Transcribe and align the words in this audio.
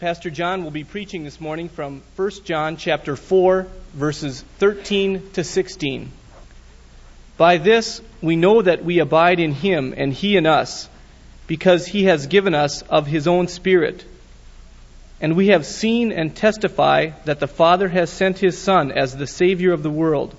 Pastor 0.00 0.30
John 0.30 0.62
will 0.62 0.70
be 0.70 0.84
preaching 0.84 1.24
this 1.24 1.40
morning 1.40 1.68
from 1.68 2.02
1 2.14 2.30
John 2.44 2.76
chapter 2.76 3.16
4 3.16 3.66
verses 3.94 4.42
13 4.58 5.30
to 5.32 5.42
16. 5.42 6.12
By 7.36 7.56
this 7.56 8.00
we 8.22 8.36
know 8.36 8.62
that 8.62 8.84
we 8.84 9.00
abide 9.00 9.40
in 9.40 9.50
him 9.50 9.92
and 9.96 10.12
he 10.12 10.36
in 10.36 10.46
us 10.46 10.88
because 11.48 11.84
he 11.84 12.04
has 12.04 12.28
given 12.28 12.54
us 12.54 12.82
of 12.82 13.08
his 13.08 13.26
own 13.26 13.48
spirit. 13.48 14.04
And 15.20 15.34
we 15.34 15.48
have 15.48 15.66
seen 15.66 16.12
and 16.12 16.36
testify 16.36 17.10
that 17.24 17.40
the 17.40 17.48
Father 17.48 17.88
has 17.88 18.08
sent 18.08 18.38
his 18.38 18.56
son 18.56 18.92
as 18.92 19.16
the 19.16 19.26
savior 19.26 19.72
of 19.72 19.82
the 19.82 19.90
world. 19.90 20.32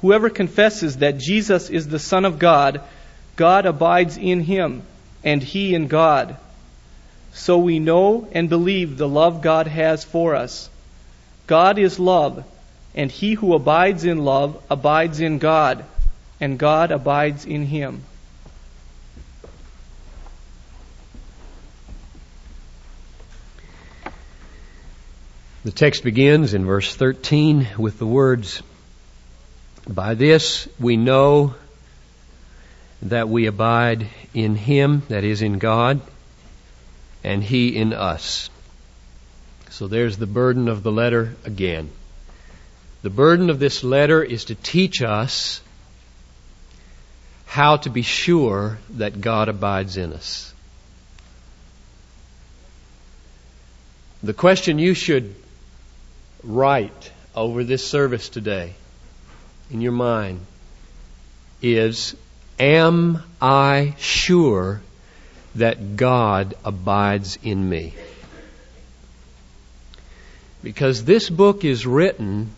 Whoever 0.00 0.30
confesses 0.30 0.98
that 0.98 1.18
Jesus 1.18 1.70
is 1.70 1.88
the 1.88 1.98
son 1.98 2.24
of 2.24 2.38
God, 2.38 2.82
God 3.34 3.66
abides 3.66 4.16
in 4.16 4.42
him 4.42 4.84
and 5.24 5.42
he 5.42 5.74
in 5.74 5.88
God. 5.88 6.36
So 7.34 7.58
we 7.58 7.80
know 7.80 8.28
and 8.32 8.48
believe 8.48 8.96
the 8.96 9.08
love 9.08 9.42
God 9.42 9.66
has 9.66 10.04
for 10.04 10.36
us. 10.36 10.70
God 11.46 11.78
is 11.78 11.98
love, 11.98 12.44
and 12.94 13.10
he 13.10 13.34
who 13.34 13.54
abides 13.54 14.04
in 14.04 14.24
love 14.24 14.62
abides 14.70 15.20
in 15.20 15.38
God, 15.38 15.84
and 16.40 16.58
God 16.58 16.92
abides 16.92 17.44
in 17.44 17.66
him. 17.66 18.04
The 25.64 25.72
text 25.72 26.04
begins 26.04 26.54
in 26.54 26.64
verse 26.64 26.94
13 26.94 27.68
with 27.78 27.98
the 27.98 28.06
words, 28.06 28.62
By 29.88 30.14
this 30.14 30.68
we 30.78 30.96
know 30.96 31.54
that 33.02 33.28
we 33.28 33.46
abide 33.46 34.08
in 34.34 34.56
Him, 34.56 35.02
that 35.08 35.24
is, 35.24 35.42
in 35.42 35.58
God, 35.58 36.00
and 37.24 37.42
He 37.42 37.74
in 37.74 37.92
us. 37.92 38.50
So 39.70 39.88
there's 39.88 40.18
the 40.18 40.26
burden 40.26 40.68
of 40.68 40.82
the 40.82 40.92
letter 40.92 41.34
again. 41.44 41.90
The 43.02 43.10
burden 43.10 43.50
of 43.50 43.58
this 43.58 43.82
letter 43.82 44.22
is 44.22 44.46
to 44.46 44.54
teach 44.54 45.02
us 45.02 45.60
how 47.46 47.78
to 47.78 47.90
be 47.90 48.02
sure 48.02 48.78
that 48.90 49.20
God 49.20 49.48
abides 49.48 49.96
in 49.96 50.12
us. 50.12 50.52
The 54.22 54.32
question 54.32 54.78
you 54.78 54.94
should 54.94 55.34
write 56.42 57.12
over 57.34 57.64
this 57.64 57.86
service 57.86 58.28
today 58.28 58.74
in 59.70 59.80
your 59.80 59.92
mind 59.92 60.40
is 61.60 62.16
Am 62.58 63.22
I 63.40 63.94
sure 63.98 64.80
that 65.56 65.96
God 65.96 66.54
abides 66.64 67.38
in 67.42 67.68
me. 67.68 67.94
Because 70.62 71.04
this 71.04 71.28
book 71.28 71.64
is 71.64 71.86
written 71.86 72.50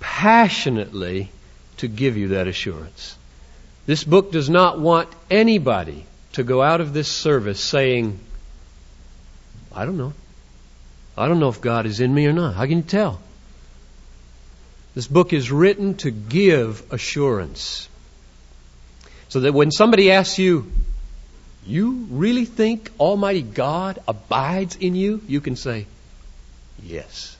passionately 0.00 1.30
to 1.78 1.88
give 1.88 2.16
you 2.16 2.28
that 2.28 2.48
assurance. 2.48 3.16
This 3.86 4.04
book 4.04 4.32
does 4.32 4.50
not 4.50 4.78
want 4.78 5.08
anybody 5.30 6.04
to 6.32 6.42
go 6.42 6.62
out 6.62 6.80
of 6.80 6.92
this 6.92 7.08
service 7.08 7.60
saying, 7.60 8.18
I 9.72 9.84
don't 9.84 9.96
know. 9.96 10.12
I 11.16 11.28
don't 11.28 11.38
know 11.38 11.48
if 11.48 11.60
God 11.60 11.86
is 11.86 12.00
in 12.00 12.12
me 12.12 12.26
or 12.26 12.32
not. 12.32 12.54
How 12.54 12.66
can 12.66 12.78
you 12.78 12.82
tell? 12.82 13.20
This 14.94 15.06
book 15.06 15.32
is 15.32 15.52
written 15.52 15.94
to 15.98 16.10
give 16.10 16.82
assurance. 16.92 17.88
So 19.28 19.40
that 19.40 19.52
when 19.52 19.70
somebody 19.70 20.10
asks 20.10 20.38
you, 20.38 20.70
you 21.66 22.06
really 22.10 22.44
think 22.44 22.90
Almighty 22.98 23.42
God 23.42 23.98
abides 24.08 24.76
in 24.76 24.94
you? 24.94 25.22
You 25.26 25.40
can 25.40 25.56
say, 25.56 25.86
Yes. 26.82 27.36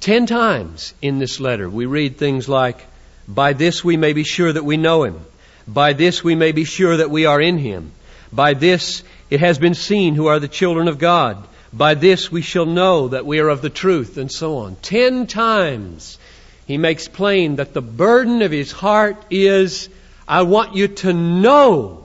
Ten 0.00 0.26
times 0.26 0.94
in 1.02 1.18
this 1.18 1.40
letter 1.40 1.68
we 1.68 1.86
read 1.86 2.16
things 2.16 2.48
like, 2.48 2.84
By 3.28 3.52
this 3.52 3.84
we 3.84 3.96
may 3.96 4.12
be 4.12 4.24
sure 4.24 4.52
that 4.52 4.64
we 4.64 4.76
know 4.76 5.04
Him. 5.04 5.20
By 5.66 5.92
this 5.92 6.24
we 6.24 6.34
may 6.34 6.52
be 6.52 6.64
sure 6.64 6.96
that 6.96 7.10
we 7.10 7.26
are 7.26 7.40
in 7.40 7.58
Him. 7.58 7.92
By 8.32 8.54
this 8.54 9.02
it 9.30 9.40
has 9.40 9.58
been 9.58 9.74
seen 9.74 10.14
who 10.14 10.26
are 10.26 10.38
the 10.38 10.48
children 10.48 10.88
of 10.88 10.98
God. 10.98 11.46
By 11.72 11.94
this 11.94 12.30
we 12.30 12.42
shall 12.42 12.66
know 12.66 13.08
that 13.08 13.26
we 13.26 13.40
are 13.40 13.48
of 13.48 13.62
the 13.62 13.70
truth, 13.70 14.18
and 14.18 14.30
so 14.30 14.58
on. 14.58 14.76
Ten 14.76 15.26
times 15.26 16.18
he 16.66 16.76
makes 16.78 17.08
plain 17.08 17.56
that 17.56 17.72
the 17.72 17.82
burden 17.82 18.42
of 18.42 18.50
his 18.50 18.72
heart 18.72 19.16
is, 19.30 19.88
I 20.28 20.42
want 20.42 20.74
you 20.74 20.88
to 20.88 21.12
know 21.12 22.01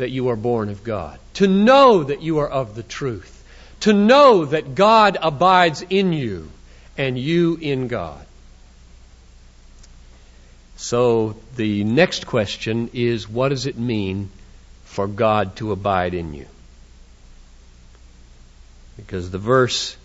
that 0.00 0.10
you 0.10 0.28
are 0.28 0.36
born 0.36 0.68
of 0.68 0.82
God, 0.82 1.18
to 1.34 1.46
know 1.46 2.02
that 2.02 2.22
you 2.22 2.38
are 2.38 2.48
of 2.48 2.74
the 2.74 2.82
truth, 2.82 3.44
to 3.80 3.92
know 3.92 4.44
that 4.44 4.74
God 4.74 5.16
abides 5.20 5.82
in 5.88 6.12
you 6.12 6.50
and 6.98 7.18
you 7.18 7.56
in 7.60 7.88
God. 7.88 8.26
So 10.76 11.36
the 11.56 11.84
next 11.84 12.26
question 12.26 12.90
is 12.94 13.28
what 13.28 13.50
does 13.50 13.66
it 13.66 13.78
mean 13.78 14.30
for 14.84 15.06
God 15.06 15.56
to 15.56 15.72
abide 15.72 16.14
in 16.14 16.34
you? 16.34 16.46
Because 18.96 19.30
the 19.30 19.38
verse 19.38 19.96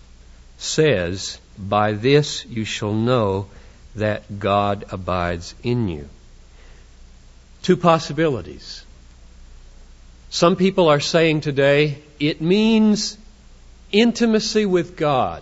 says, 0.58 1.40
By 1.58 1.94
this 1.94 2.46
you 2.46 2.66
shall 2.66 2.94
know 2.94 3.48
that 3.96 4.40
God 4.40 4.86
abides 4.92 5.56
in 5.64 5.88
you. 5.88 6.10
Two 7.62 7.78
possibilities. 7.78 8.85
Some 10.36 10.58
people 10.58 10.90
are 10.90 11.00
saying 11.00 11.40
today 11.40 11.98
it 12.20 12.42
means 12.42 13.18
intimacy 13.94 14.66
with 14.66 14.98
God, 14.98 15.42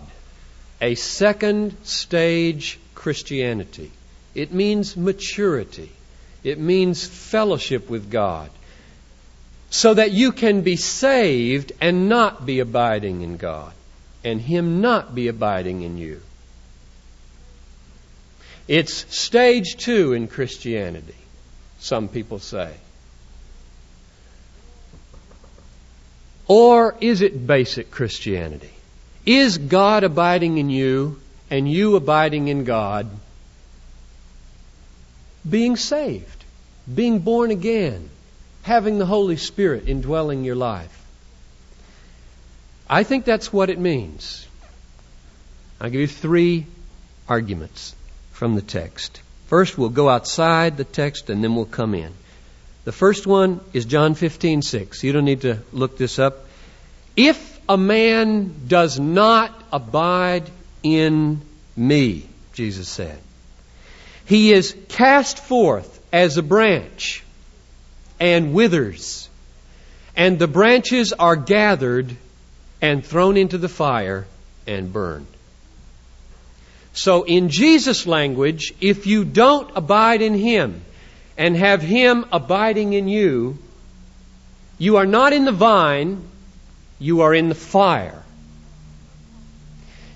a 0.80 0.94
second 0.94 1.76
stage 1.82 2.78
Christianity. 2.94 3.90
It 4.36 4.52
means 4.52 4.96
maturity. 4.96 5.90
It 6.44 6.60
means 6.60 7.04
fellowship 7.04 7.90
with 7.90 8.08
God. 8.08 8.52
So 9.68 9.94
that 9.94 10.12
you 10.12 10.30
can 10.30 10.60
be 10.60 10.76
saved 10.76 11.72
and 11.80 12.08
not 12.08 12.46
be 12.46 12.60
abiding 12.60 13.22
in 13.22 13.36
God, 13.36 13.72
and 14.22 14.40
Him 14.40 14.80
not 14.80 15.12
be 15.12 15.26
abiding 15.26 15.82
in 15.82 15.98
you. 15.98 16.20
It's 18.68 19.12
stage 19.12 19.76
two 19.76 20.12
in 20.12 20.28
Christianity, 20.28 21.16
some 21.80 22.06
people 22.06 22.38
say. 22.38 22.74
Or 26.46 26.94
is 27.00 27.22
it 27.22 27.46
basic 27.46 27.90
Christianity? 27.90 28.70
Is 29.24 29.56
God 29.56 30.04
abiding 30.04 30.58
in 30.58 30.68
you 30.68 31.20
and 31.50 31.70
you 31.70 31.96
abiding 31.96 32.48
in 32.48 32.64
God? 32.64 33.08
Being 35.48 35.76
saved, 35.76 36.44
being 36.92 37.20
born 37.20 37.50
again, 37.50 38.10
having 38.62 38.98
the 38.98 39.06
Holy 39.06 39.36
Spirit 39.36 39.88
indwelling 39.88 40.44
your 40.44 40.56
life. 40.56 41.00
I 42.88 43.02
think 43.02 43.24
that's 43.24 43.52
what 43.52 43.70
it 43.70 43.78
means. 43.78 44.46
I'll 45.80 45.90
give 45.90 46.00
you 46.00 46.06
three 46.06 46.66
arguments 47.28 47.94
from 48.32 48.54
the 48.54 48.62
text. 48.62 49.20
First, 49.46 49.78
we'll 49.78 49.88
go 49.88 50.08
outside 50.08 50.76
the 50.76 50.84
text 50.84 51.30
and 51.30 51.42
then 51.42 51.54
we'll 51.54 51.64
come 51.64 51.94
in. 51.94 52.12
The 52.84 52.92
first 52.92 53.26
one 53.26 53.60
is 53.72 53.84
John 53.84 54.14
15:6. 54.14 55.02
You 55.02 55.12
don't 55.12 55.24
need 55.24 55.42
to 55.42 55.58
look 55.72 55.96
this 55.96 56.18
up. 56.18 56.46
If 57.16 57.60
a 57.68 57.76
man 57.76 58.54
does 58.68 58.98
not 58.98 59.50
abide 59.72 60.50
in 60.82 61.40
me, 61.76 62.26
Jesus 62.52 62.88
said, 62.88 63.18
he 64.26 64.52
is 64.52 64.74
cast 64.88 65.38
forth 65.38 66.00
as 66.12 66.36
a 66.36 66.42
branch 66.42 67.22
and 68.18 68.54
withers, 68.54 69.28
and 70.16 70.38
the 70.38 70.48
branches 70.48 71.12
are 71.12 71.36
gathered 71.36 72.16
and 72.80 73.04
thrown 73.04 73.36
into 73.36 73.58
the 73.58 73.68
fire 73.68 74.26
and 74.66 74.92
burned. 74.92 75.26
So, 76.94 77.24
in 77.24 77.48
Jesus' 77.48 78.06
language, 78.06 78.72
if 78.80 79.06
you 79.06 79.24
don't 79.24 79.70
abide 79.74 80.22
in 80.22 80.34
Him, 80.34 80.82
and 81.36 81.56
have 81.56 81.82
Him 81.82 82.26
abiding 82.32 82.92
in 82.92 83.08
you, 83.08 83.58
you 84.78 84.96
are 84.96 85.06
not 85.06 85.32
in 85.32 85.44
the 85.44 85.52
vine, 85.52 86.26
you 86.98 87.22
are 87.22 87.34
in 87.34 87.48
the 87.48 87.54
fire. 87.54 88.22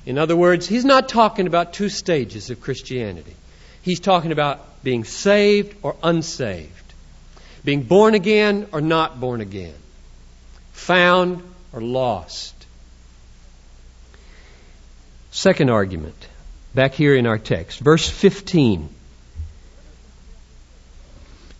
In 0.06 0.19
other 0.19 0.37
words, 0.37 0.67
He's 0.67 0.85
not 0.85 1.09
talking 1.09 1.47
about 1.47 1.73
two 1.73 1.88
stages 1.88 2.50
of 2.50 2.61
Christianity. 2.61 3.35
He's 3.82 4.00
talking 4.00 4.32
about 4.32 4.82
being 4.82 5.05
saved 5.05 5.76
or 5.82 5.97
unsaved, 6.03 6.94
being 7.64 7.82
born 7.82 8.14
again 8.14 8.67
or 8.73 8.81
not 8.81 9.21
born 9.21 9.41
again, 9.41 9.75
found 10.73 11.43
or 11.73 11.81
lost. 11.81 12.55
Second 15.31 15.71
argument, 15.71 16.17
back 16.75 16.94
here 16.94 17.14
in 17.14 17.26
our 17.26 17.38
text, 17.38 17.81
verse 17.81 18.09
15. 18.09 18.88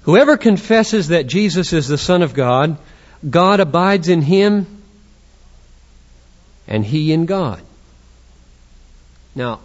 Whoever 0.03 0.37
confesses 0.37 1.09
that 1.09 1.27
Jesus 1.27 1.73
is 1.73 1.89
the 1.89 1.99
Son 1.99 2.23
of 2.23 2.35
God, 2.35 2.79
God 3.29 3.61
abides 3.61 4.09
in 4.09 4.23
him 4.23 4.83
and 6.67 6.85
he 6.85 7.13
in 7.13 7.27
God. 7.27 7.63
Now, 9.35 9.61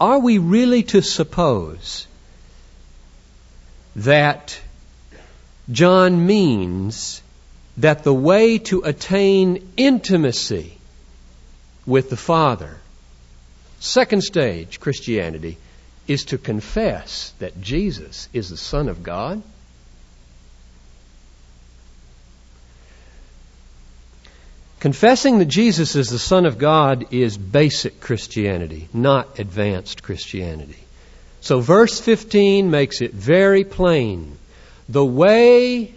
are 0.00 0.18
we 0.18 0.38
really 0.38 0.82
to 0.84 1.02
suppose 1.02 2.06
that 3.96 4.60
John 5.70 6.26
means 6.26 7.22
that 7.78 8.04
the 8.04 8.14
way 8.14 8.58
to 8.58 8.82
attain 8.82 9.72
intimacy 9.76 10.78
with 11.86 12.10
the 12.10 12.16
Father, 12.16 12.78
second 13.80 14.22
stage 14.22 14.80
Christianity, 14.80 15.58
is 16.06 16.26
to 16.26 16.38
confess 16.38 17.32
that 17.38 17.60
Jesus 17.60 18.28
is 18.32 18.48
the 18.50 18.56
Son 18.56 18.88
of 18.88 19.02
God? 19.02 19.42
Confessing 24.86 25.40
that 25.40 25.46
Jesus 25.46 25.96
is 25.96 26.10
the 26.10 26.18
Son 26.18 26.46
of 26.46 26.58
God 26.58 27.12
is 27.12 27.36
basic 27.36 27.98
Christianity, 27.98 28.88
not 28.94 29.40
advanced 29.40 30.04
Christianity. 30.04 30.78
So 31.40 31.58
verse 31.58 31.98
15 31.98 32.70
makes 32.70 33.00
it 33.00 33.12
very 33.12 33.64
plain. 33.64 34.38
The 34.88 35.04
way 35.04 35.92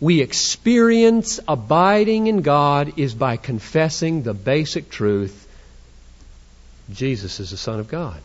we 0.00 0.20
experience 0.20 1.38
abiding 1.46 2.26
in 2.26 2.42
God 2.42 2.98
is 2.98 3.14
by 3.14 3.36
confessing 3.36 4.24
the 4.24 4.34
basic 4.34 4.90
truth 4.90 5.46
Jesus 6.90 7.38
is 7.38 7.52
the 7.52 7.56
Son 7.56 7.78
of 7.78 7.86
God. 7.86 8.20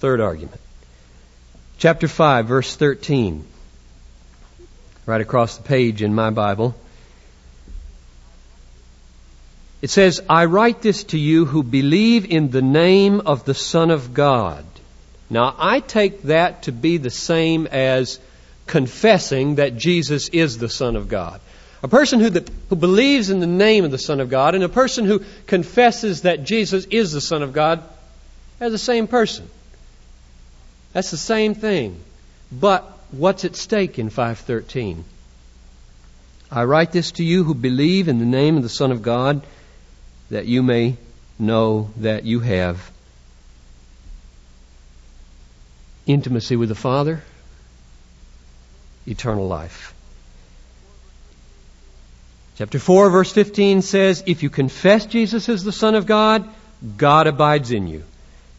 Third 0.00 0.20
argument. 0.20 0.60
Chapter 1.78 2.08
5, 2.08 2.48
verse 2.48 2.74
13. 2.74 3.44
Right 5.06 5.20
across 5.20 5.56
the 5.56 5.62
page 5.62 6.02
in 6.02 6.16
my 6.16 6.30
Bible. 6.30 6.74
It 9.84 9.90
says, 9.90 10.22
I 10.30 10.46
write 10.46 10.80
this 10.80 11.04
to 11.04 11.18
you 11.18 11.44
who 11.44 11.62
believe 11.62 12.24
in 12.24 12.50
the 12.50 12.62
name 12.62 13.20
of 13.20 13.44
the 13.44 13.52
Son 13.52 13.90
of 13.90 14.14
God. 14.14 14.64
Now, 15.28 15.54
I 15.58 15.80
take 15.80 16.22
that 16.22 16.62
to 16.62 16.72
be 16.72 16.96
the 16.96 17.10
same 17.10 17.66
as 17.66 18.18
confessing 18.66 19.56
that 19.56 19.76
Jesus 19.76 20.30
is 20.30 20.56
the 20.56 20.70
Son 20.70 20.96
of 20.96 21.08
God. 21.08 21.38
A 21.82 21.88
person 21.88 22.20
who, 22.20 22.30
who 22.70 22.76
believes 22.76 23.28
in 23.28 23.40
the 23.40 23.46
name 23.46 23.84
of 23.84 23.90
the 23.90 23.98
Son 23.98 24.20
of 24.20 24.30
God 24.30 24.54
and 24.54 24.64
a 24.64 24.70
person 24.70 25.04
who 25.04 25.20
confesses 25.46 26.22
that 26.22 26.44
Jesus 26.44 26.86
is 26.86 27.12
the 27.12 27.20
Son 27.20 27.42
of 27.42 27.52
God 27.52 27.82
are 28.62 28.70
the 28.70 28.78
same 28.78 29.06
person. 29.06 29.50
That's 30.94 31.10
the 31.10 31.18
same 31.18 31.54
thing. 31.54 32.00
But 32.50 32.90
what's 33.10 33.44
at 33.44 33.54
stake 33.54 33.98
in 33.98 34.08
513? 34.08 35.04
I 36.50 36.64
write 36.64 36.90
this 36.90 37.12
to 37.12 37.22
you 37.22 37.44
who 37.44 37.54
believe 37.54 38.08
in 38.08 38.18
the 38.18 38.24
name 38.24 38.56
of 38.56 38.62
the 38.62 38.70
Son 38.70 38.90
of 38.90 39.02
God 39.02 39.44
that 40.30 40.46
you 40.46 40.62
may 40.62 40.96
know 41.38 41.90
that 41.98 42.24
you 42.24 42.40
have 42.40 42.90
intimacy 46.06 46.56
with 46.56 46.68
the 46.68 46.74
Father, 46.74 47.22
eternal 49.06 49.46
life. 49.46 49.94
Chapter 52.56 52.78
4, 52.78 53.10
verse 53.10 53.32
15 53.32 53.82
says, 53.82 54.22
If 54.26 54.42
you 54.42 54.50
confess 54.50 55.06
Jesus 55.06 55.48
as 55.48 55.64
the 55.64 55.72
Son 55.72 55.94
of 55.94 56.06
God, 56.06 56.48
God 56.96 57.26
abides 57.26 57.72
in 57.72 57.88
you. 57.88 58.04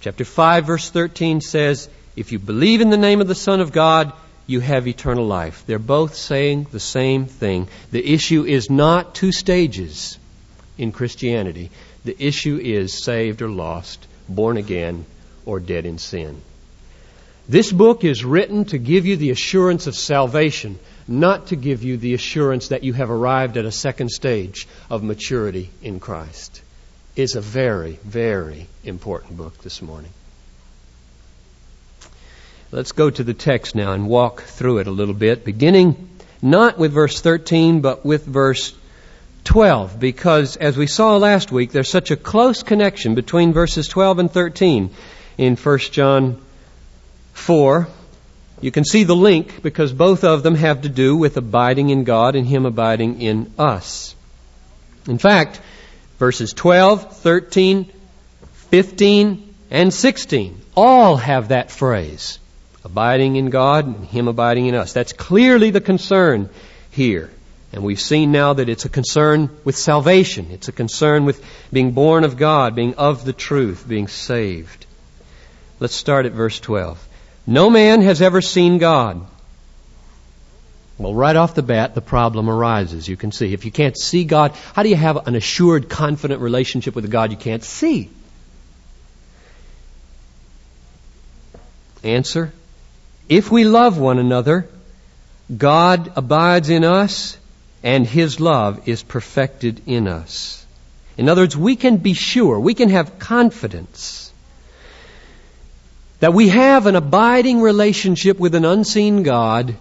Chapter 0.01 0.25
5, 0.25 0.65
verse 0.65 0.89
13 0.89 1.39
says, 1.39 1.89
If 2.15 2.31
you 2.31 2.39
believe 2.39 2.81
in 2.81 2.89
the 2.89 2.97
name 2.97 3.21
of 3.21 3.27
the 3.27 3.35
Son 3.35 3.61
of 3.61 3.71
God, 3.71 4.11
you 4.47 4.59
have 4.59 4.87
eternal 4.87 5.25
life. 5.25 5.63
They're 5.65 5.79
both 5.79 6.15
saying 6.15 6.67
the 6.71 6.79
same 6.79 7.25
thing. 7.25 7.67
The 7.91 8.13
issue 8.13 8.43
is 8.43 8.69
not 8.69 9.15
two 9.15 9.31
stages 9.31 10.19
in 10.77 10.91
Christianity. 10.91 11.71
The 12.03 12.15
issue 12.19 12.57
is 12.57 13.03
saved 13.03 13.41
or 13.41 13.49
lost, 13.49 14.05
born 14.27 14.57
again, 14.57 15.05
or 15.45 15.59
dead 15.59 15.85
in 15.85 15.97
sin. 15.97 16.41
This 17.47 17.71
book 17.71 18.03
is 18.03 18.25
written 18.25 18.65
to 18.65 18.77
give 18.77 19.05
you 19.05 19.17
the 19.17 19.29
assurance 19.29 19.85
of 19.85 19.95
salvation, 19.95 20.79
not 21.07 21.47
to 21.47 21.55
give 21.55 21.83
you 21.83 21.97
the 21.97 22.15
assurance 22.15 22.69
that 22.69 22.83
you 22.83 22.93
have 22.93 23.11
arrived 23.11 23.57
at 23.57 23.65
a 23.65 23.71
second 23.71 24.09
stage 24.09 24.67
of 24.89 25.03
maturity 25.03 25.69
in 25.83 25.99
Christ. 25.99 26.61
It's 27.15 27.35
a 27.35 27.41
very, 27.41 27.99
very 28.03 28.67
important 28.83 29.37
book 29.37 29.57
this 29.59 29.81
morning. 29.81 30.11
Let's 32.71 32.91
go 32.91 33.09
to 33.09 33.23
the 33.23 33.35
text 33.35 33.75
now 33.75 33.93
and 33.93 34.07
walk 34.07 34.41
through 34.41 34.79
it 34.79 34.87
a 34.87 34.91
little 34.91 35.13
bit, 35.13 35.45
beginning 35.45 36.09
not 36.41 36.77
with 36.77 36.91
verse 36.93 37.21
13, 37.21 37.81
but 37.81 38.05
with 38.05 38.25
verse 38.25 38.75
12 39.45 39.99
because, 39.99 40.57
as 40.57 40.75
we 40.75 40.87
saw 40.87 41.17
last 41.17 41.51
week, 41.51 41.71
there's 41.71 41.89
such 41.89 42.11
a 42.11 42.17
close 42.17 42.63
connection 42.63 43.15
between 43.15 43.53
verses 43.53 43.87
12 43.87 44.19
and 44.19 44.31
13 44.31 44.89
in 45.37 45.55
1 45.55 45.79
John 45.79 46.41
4. 47.33 47.87
You 48.61 48.71
can 48.71 48.83
see 48.83 49.03
the 49.03 49.15
link 49.15 49.61
because 49.61 49.93
both 49.93 50.23
of 50.23 50.43
them 50.43 50.55
have 50.55 50.81
to 50.81 50.89
do 50.89 51.15
with 51.15 51.37
abiding 51.37 51.89
in 51.89 52.03
God 52.03 52.35
and 52.35 52.45
Him 52.45 52.65
abiding 52.65 53.21
in 53.21 53.53
us. 53.57 54.15
In 55.07 55.19
fact, 55.19 55.61
verses 56.19 56.51
12, 56.53 57.17
13, 57.17 57.91
15, 58.71 59.55
and 59.71 59.93
16 59.93 60.61
all 60.75 61.17
have 61.17 61.49
that 61.49 61.71
phrase 61.71 62.39
abiding 62.83 63.35
in 63.35 63.49
God 63.49 63.87
and 63.87 64.05
Him 64.05 64.27
abiding 64.27 64.67
in 64.67 64.75
us. 64.75 64.93
That's 64.93 65.13
clearly 65.13 65.71
the 65.71 65.81
concern 65.81 66.49
here. 66.91 67.31
And 67.75 67.83
we've 67.83 67.99
seen 67.99 68.31
now 68.31 68.53
that 68.53 68.69
it's 68.69 68.85
a 68.85 68.89
concern 68.89 69.49
with 69.65 69.75
salvation. 69.75 70.47
It's 70.49 70.69
a 70.69 70.71
concern 70.71 71.25
with 71.25 71.45
being 71.73 71.91
born 71.91 72.23
of 72.23 72.37
God, 72.37 72.73
being 72.73 72.95
of 72.95 73.25
the 73.25 73.33
truth, 73.33 73.85
being 73.85 74.07
saved. 74.07 74.85
Let's 75.81 75.93
start 75.93 76.25
at 76.25 76.31
verse 76.31 76.57
12. 76.61 77.05
No 77.45 77.69
man 77.69 78.01
has 78.01 78.21
ever 78.21 78.39
seen 78.39 78.77
God. 78.77 79.27
Well, 80.97 81.13
right 81.13 81.35
off 81.35 81.53
the 81.53 81.63
bat, 81.63 81.95
the 81.95 82.01
problem 82.01 82.49
arises. 82.49 83.09
You 83.09 83.17
can 83.17 83.33
see. 83.33 83.53
If 83.53 83.65
you 83.65 83.71
can't 83.71 83.99
see 83.99 84.23
God, 84.23 84.53
how 84.73 84.81
do 84.83 84.87
you 84.87 84.95
have 84.95 85.27
an 85.27 85.35
assured, 85.35 85.89
confident 85.89 86.39
relationship 86.39 86.95
with 86.95 87.03
a 87.03 87.09
God 87.09 87.31
you 87.31 87.37
can't 87.37 87.63
see? 87.63 88.09
Answer 92.05 92.53
If 93.27 93.51
we 93.51 93.65
love 93.65 93.97
one 93.97 94.17
another, 94.17 94.69
God 95.55 96.13
abides 96.15 96.69
in 96.69 96.85
us 96.85 97.37
and 97.85 98.05
His 98.05 98.39
love 98.39 98.89
is 98.89 99.03
perfected 99.03 99.83
in 99.85 100.07
us. 100.07 100.65
In 101.17 101.29
other 101.29 101.43
words, 101.43 101.55
we 101.55 101.77
can 101.77 101.97
be 101.97 102.13
sure, 102.13 102.59
we 102.59 102.73
can 102.73 102.89
have 102.89 103.19
confidence 103.19 104.33
that 106.19 106.33
we 106.33 106.47
have 106.47 106.87
an 106.87 106.95
abiding 106.95 107.61
relationship 107.61 108.39
with 108.39 108.55
an 108.55 108.65
unseen 108.65 109.21
God 109.21 109.75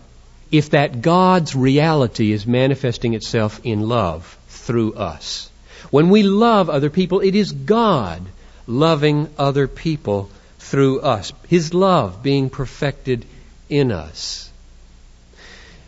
if 0.53 0.71
that 0.71 1.01
God's 1.01 1.57
reality 1.57 2.33
is 2.33 2.47
manifesting 2.47 3.15
itself 3.15 3.61
in 3.65 3.89
love 3.89 4.37
through 4.49 4.95
us. 4.95 5.51
When 5.91 6.11
we 6.11 6.23
love 6.23 6.69
other 6.69 6.91
people, 6.91 7.21
it 7.21 7.35
is 7.35 7.53
God 7.53 8.23
loving 8.67 9.29
other 9.39 9.67
people 9.67 10.31
through 10.59 11.01
us. 11.01 11.33
His 11.49 11.73
love 11.73 12.23
being 12.23 12.51
perfected 12.51 13.25
in 13.71 13.91
us. 13.91 14.51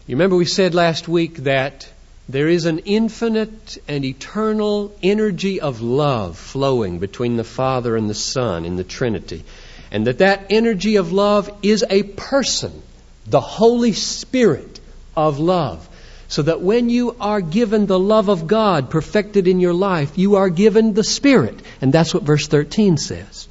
You 0.06 0.14
remember 0.16 0.36
we 0.36 0.46
said 0.46 0.74
last 0.74 1.08
week 1.08 1.36
that 1.38 1.88
there 2.28 2.48
is 2.48 2.66
an 2.66 2.80
infinite 2.80 3.78
and 3.86 4.04
eternal 4.04 4.96
energy 5.02 5.60
of 5.60 5.80
love 5.80 6.36
flowing 6.36 6.98
between 6.98 7.36
the 7.36 7.44
Father 7.44 7.96
and 7.96 8.10
the 8.10 8.14
Son 8.14 8.64
in 8.64 8.76
the 8.76 8.84
Trinity. 8.84 9.44
And 9.92 10.08
that 10.08 10.18
that 10.18 10.46
energy 10.50 10.96
of 10.96 11.12
love 11.12 11.48
is 11.62 11.84
a 11.88 12.02
person, 12.02 12.82
the 13.26 13.40
Holy 13.40 13.92
Spirit 13.92 14.80
of 15.16 15.38
love. 15.38 15.88
So 16.28 16.42
that 16.42 16.60
when 16.60 16.90
you 16.90 17.14
are 17.20 17.40
given 17.40 17.86
the 17.86 17.98
love 17.98 18.28
of 18.28 18.48
God 18.48 18.90
perfected 18.90 19.46
in 19.46 19.60
your 19.60 19.74
life, 19.74 20.18
you 20.18 20.36
are 20.36 20.48
given 20.48 20.92
the 20.92 21.04
Spirit. 21.04 21.56
And 21.80 21.92
that's 21.92 22.12
what 22.12 22.24
verse 22.24 22.48
13 22.48 22.96
says. 22.96 23.46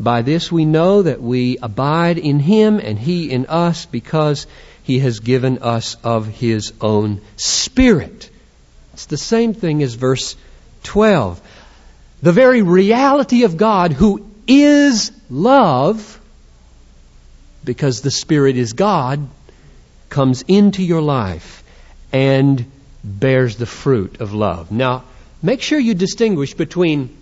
By 0.00 0.22
this 0.22 0.50
we 0.50 0.64
know 0.64 1.02
that 1.02 1.22
we 1.22 1.58
abide 1.58 2.18
in 2.18 2.40
Him 2.40 2.80
and 2.80 2.98
He 2.98 3.30
in 3.30 3.46
us 3.46 3.86
because 3.86 4.48
he 4.84 4.98
has 4.98 5.20
given 5.20 5.58
us 5.58 5.96
of 6.04 6.26
His 6.26 6.74
own 6.80 7.22
Spirit. 7.36 8.30
It's 8.92 9.06
the 9.06 9.16
same 9.16 9.54
thing 9.54 9.82
as 9.82 9.94
verse 9.94 10.36
12. 10.84 11.40
The 12.22 12.32
very 12.32 12.60
reality 12.60 13.44
of 13.44 13.56
God, 13.56 13.92
who 13.92 14.30
is 14.46 15.10
love, 15.30 16.20
because 17.64 18.02
the 18.02 18.10
Spirit 18.10 18.58
is 18.58 18.74
God, 18.74 19.26
comes 20.10 20.42
into 20.46 20.82
your 20.82 21.02
life 21.02 21.64
and 22.12 22.70
bears 23.02 23.56
the 23.56 23.66
fruit 23.66 24.20
of 24.20 24.34
love. 24.34 24.70
Now, 24.70 25.04
make 25.42 25.62
sure 25.62 25.78
you 25.78 25.94
distinguish 25.94 26.52
between 26.52 27.16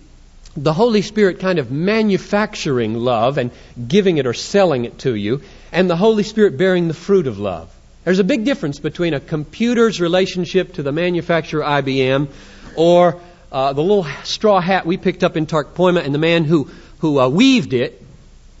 the 0.55 0.73
Holy 0.73 1.01
Spirit 1.01 1.39
kind 1.39 1.59
of 1.59 1.71
manufacturing 1.71 2.93
love 2.93 3.37
and 3.37 3.51
giving 3.87 4.17
it 4.17 4.27
or 4.27 4.33
selling 4.33 4.85
it 4.85 4.99
to 4.99 5.15
you, 5.15 5.41
and 5.71 5.89
the 5.89 5.95
Holy 5.95 6.23
Spirit 6.23 6.57
bearing 6.57 6.87
the 6.87 6.93
fruit 6.93 7.27
of 7.27 7.39
love. 7.39 7.73
There's 8.03 8.19
a 8.19 8.23
big 8.23 8.45
difference 8.45 8.79
between 8.79 9.13
a 9.13 9.19
computer's 9.19 9.99
relationship 10.01 10.73
to 10.73 10.83
the 10.83 10.91
manufacturer 10.91 11.63
IBM 11.63 12.29
or 12.75 13.19
uh, 13.51 13.73
the 13.73 13.81
little 13.81 14.05
straw 14.23 14.59
hat 14.59 14.85
we 14.85 14.97
picked 14.97 15.23
up 15.23 15.37
in 15.37 15.45
Tarkpoima 15.45 16.03
and 16.03 16.13
the 16.13 16.19
man 16.19 16.43
who, 16.43 16.69
who 16.99 17.19
uh, 17.19 17.29
weaved 17.29 17.73
it, 17.73 18.01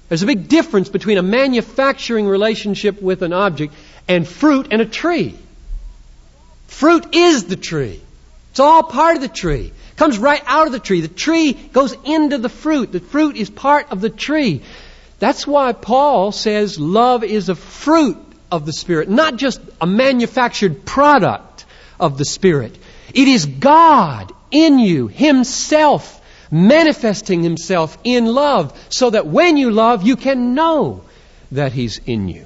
there's 0.09 0.23
a 0.23 0.27
big 0.27 0.47
difference 0.47 0.89
between 0.89 1.17
a 1.17 1.23
manufacturing 1.23 2.27
relationship 2.27 3.01
with 3.01 3.21
an 3.21 3.33
object 3.33 3.73
and 4.07 4.27
fruit 4.27 4.67
and 4.71 4.81
a 4.81 4.85
tree. 4.85 5.35
Fruit 6.67 7.15
is 7.15 7.45
the 7.45 7.55
tree. 7.55 8.01
It's 8.51 8.59
all 8.59 8.83
part 8.83 9.15
of 9.15 9.21
the 9.21 9.27
tree. 9.27 9.73
Comes 9.95 10.17
right 10.17 10.41
out 10.45 10.67
of 10.67 10.73
the 10.73 10.79
tree. 10.79 11.01
The 11.01 11.07
tree 11.07 11.53
goes 11.53 11.95
into 12.05 12.37
the 12.37 12.49
fruit. 12.49 12.91
The 12.91 12.99
fruit 12.99 13.35
is 13.35 13.49
part 13.49 13.91
of 13.91 14.01
the 14.01 14.09
tree. 14.09 14.61
That's 15.19 15.45
why 15.47 15.73
Paul 15.73 16.31
says 16.31 16.79
love 16.79 17.23
is 17.23 17.49
a 17.49 17.55
fruit 17.55 18.17
of 18.51 18.65
the 18.65 18.73
Spirit, 18.73 19.09
not 19.09 19.37
just 19.37 19.61
a 19.79 19.87
manufactured 19.87 20.85
product 20.85 21.65
of 21.99 22.17
the 22.17 22.25
Spirit. 22.25 22.77
It 23.13 23.27
is 23.27 23.45
God 23.45 24.31
in 24.51 24.79
you, 24.79 25.07
Himself, 25.07 26.21
manifesting 26.51 27.41
Himself 27.41 27.97
in 28.03 28.25
love, 28.25 28.77
so 28.89 29.09
that 29.09 29.27
when 29.27 29.57
you 29.57 29.71
love, 29.71 30.03
you 30.03 30.15
can 30.15 30.55
know 30.55 31.03
that 31.51 31.73
He's 31.73 31.99
in 31.99 32.27
you. 32.27 32.45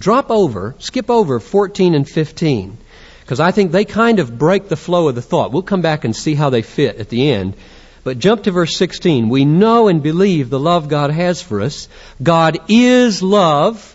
Drop 0.00 0.30
over, 0.30 0.74
skip 0.78 1.10
over 1.10 1.40
14 1.40 1.94
and 1.94 2.08
15, 2.08 2.78
because 3.28 3.40
I 3.40 3.50
think 3.50 3.72
they 3.72 3.84
kind 3.84 4.20
of 4.20 4.38
break 4.38 4.70
the 4.70 4.76
flow 4.76 5.08
of 5.08 5.14
the 5.14 5.20
thought. 5.20 5.52
We'll 5.52 5.60
come 5.60 5.82
back 5.82 6.04
and 6.04 6.16
see 6.16 6.34
how 6.34 6.48
they 6.48 6.62
fit 6.62 6.96
at 6.96 7.10
the 7.10 7.30
end. 7.30 7.56
But 8.02 8.18
jump 8.18 8.44
to 8.44 8.50
verse 8.50 8.74
16. 8.74 9.28
We 9.28 9.44
know 9.44 9.88
and 9.88 10.02
believe 10.02 10.48
the 10.48 10.58
love 10.58 10.88
God 10.88 11.10
has 11.10 11.42
for 11.42 11.60
us. 11.60 11.90
God 12.22 12.58
is 12.68 13.22
love. 13.22 13.94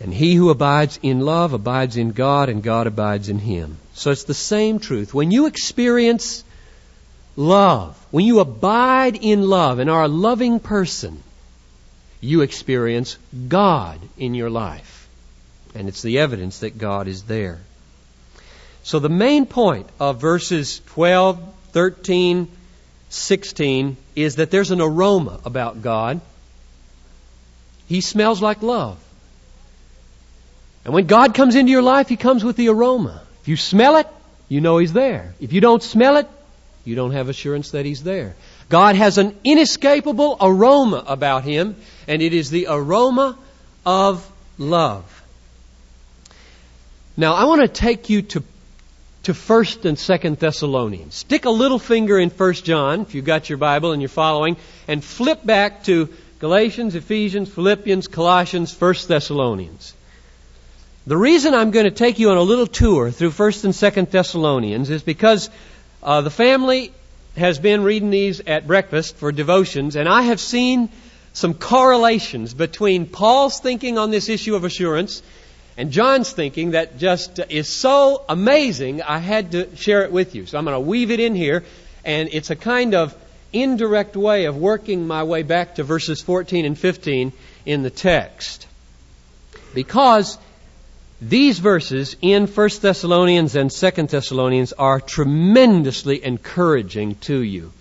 And 0.00 0.14
he 0.14 0.34
who 0.34 0.48
abides 0.48 0.98
in 1.02 1.20
love 1.20 1.52
abides 1.52 1.98
in 1.98 2.12
God, 2.12 2.48
and 2.48 2.62
God 2.62 2.86
abides 2.86 3.28
in 3.28 3.38
him. 3.38 3.76
So 3.92 4.10
it's 4.10 4.24
the 4.24 4.32
same 4.32 4.78
truth. 4.78 5.12
When 5.12 5.30
you 5.30 5.44
experience 5.44 6.44
love, 7.36 7.94
when 8.10 8.24
you 8.24 8.40
abide 8.40 9.16
in 9.16 9.42
love 9.42 9.80
and 9.80 9.90
are 9.90 10.04
a 10.04 10.08
loving 10.08 10.60
person, 10.60 11.22
you 12.22 12.40
experience 12.40 13.18
God 13.48 14.00
in 14.16 14.34
your 14.34 14.48
life. 14.48 14.95
And 15.76 15.88
it's 15.88 16.00
the 16.00 16.20
evidence 16.20 16.60
that 16.60 16.78
God 16.78 17.06
is 17.06 17.24
there. 17.24 17.60
So 18.82 18.98
the 18.98 19.10
main 19.10 19.44
point 19.44 19.86
of 20.00 20.20
verses 20.20 20.80
12, 20.86 21.38
13, 21.72 22.48
16 23.10 23.96
is 24.14 24.36
that 24.36 24.50
there's 24.50 24.70
an 24.70 24.80
aroma 24.80 25.38
about 25.44 25.82
God. 25.82 26.22
He 27.88 28.00
smells 28.00 28.40
like 28.40 28.62
love. 28.62 28.98
And 30.86 30.94
when 30.94 31.06
God 31.06 31.34
comes 31.34 31.56
into 31.56 31.70
your 31.70 31.82
life, 31.82 32.08
He 32.08 32.16
comes 32.16 32.42
with 32.42 32.56
the 32.56 32.68
aroma. 32.68 33.22
If 33.42 33.48
you 33.48 33.56
smell 33.56 33.96
it, 33.96 34.06
you 34.48 34.62
know 34.62 34.78
He's 34.78 34.94
there. 34.94 35.34
If 35.40 35.52
you 35.52 35.60
don't 35.60 35.82
smell 35.82 36.16
it, 36.16 36.26
you 36.84 36.94
don't 36.94 37.12
have 37.12 37.28
assurance 37.28 37.72
that 37.72 37.84
He's 37.84 38.02
there. 38.02 38.34
God 38.70 38.96
has 38.96 39.18
an 39.18 39.36
inescapable 39.44 40.38
aroma 40.40 41.04
about 41.06 41.44
Him, 41.44 41.76
and 42.08 42.22
it 42.22 42.32
is 42.32 42.50
the 42.50 42.66
aroma 42.70 43.36
of 43.84 44.26
love. 44.58 45.12
Now, 47.18 47.32
I 47.32 47.44
want 47.44 47.62
to 47.62 47.68
take 47.68 48.10
you 48.10 48.20
to, 48.22 48.42
to 49.22 49.32
1st 49.32 49.86
and 49.86 49.96
2nd 49.96 50.38
Thessalonians. 50.38 51.14
Stick 51.14 51.46
a 51.46 51.50
little 51.50 51.78
finger 51.78 52.18
in 52.18 52.30
1st 52.30 52.64
John, 52.64 53.00
if 53.00 53.14
you've 53.14 53.24
got 53.24 53.48
your 53.48 53.56
Bible 53.56 53.92
and 53.92 54.02
you're 54.02 54.10
following, 54.10 54.58
and 54.86 55.02
flip 55.02 55.44
back 55.44 55.84
to 55.84 56.10
Galatians, 56.40 56.94
Ephesians, 56.94 57.48
Philippians, 57.48 58.08
Colossians, 58.08 58.74
1st 58.74 59.06
Thessalonians. 59.06 59.94
The 61.06 61.16
reason 61.16 61.54
I'm 61.54 61.70
going 61.70 61.86
to 61.86 61.90
take 61.90 62.18
you 62.18 62.30
on 62.30 62.36
a 62.36 62.42
little 62.42 62.66
tour 62.66 63.10
through 63.10 63.30
1st 63.30 63.64
and 63.64 63.72
2nd 63.72 64.10
Thessalonians 64.10 64.90
is 64.90 65.02
because 65.02 65.48
uh, 66.02 66.20
the 66.20 66.30
family 66.30 66.92
has 67.38 67.58
been 67.58 67.82
reading 67.82 68.10
these 68.10 68.40
at 68.40 68.66
breakfast 68.66 69.16
for 69.16 69.32
devotions, 69.32 69.96
and 69.96 70.06
I 70.06 70.22
have 70.22 70.40
seen 70.40 70.90
some 71.32 71.54
correlations 71.54 72.52
between 72.52 73.06
Paul's 73.06 73.60
thinking 73.60 73.96
on 73.96 74.10
this 74.10 74.28
issue 74.28 74.54
of 74.54 74.64
assurance 74.64 75.22
and 75.76 75.90
John's 75.92 76.32
thinking 76.32 76.70
that 76.70 76.98
just 76.98 77.38
is 77.50 77.68
so 77.68 78.24
amazing, 78.28 79.02
I 79.02 79.18
had 79.18 79.52
to 79.52 79.76
share 79.76 80.02
it 80.02 80.12
with 80.12 80.34
you. 80.34 80.46
So 80.46 80.56
I'm 80.56 80.64
going 80.64 80.74
to 80.74 80.80
weave 80.80 81.10
it 81.10 81.20
in 81.20 81.34
here, 81.34 81.64
and 82.04 82.30
it's 82.32 82.50
a 82.50 82.56
kind 82.56 82.94
of 82.94 83.14
indirect 83.52 84.16
way 84.16 84.46
of 84.46 84.56
working 84.56 85.06
my 85.06 85.22
way 85.22 85.42
back 85.42 85.76
to 85.76 85.84
verses 85.84 86.22
14 86.22 86.64
and 86.64 86.78
15 86.78 87.32
in 87.66 87.82
the 87.82 87.90
text. 87.90 88.66
Because 89.74 90.38
these 91.20 91.58
verses 91.58 92.16
in 92.22 92.46
1 92.46 92.70
Thessalonians 92.80 93.54
and 93.56 93.70
2 93.70 93.90
Thessalonians 94.06 94.72
are 94.72 95.00
tremendously 95.00 96.24
encouraging 96.24 97.16
to 97.16 97.38
you 97.38 97.72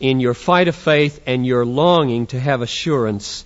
in 0.00 0.20
your 0.20 0.34
fight 0.34 0.68
of 0.68 0.74
faith 0.74 1.22
and 1.26 1.46
your 1.46 1.64
longing 1.64 2.26
to 2.26 2.40
have 2.40 2.60
assurance 2.60 3.44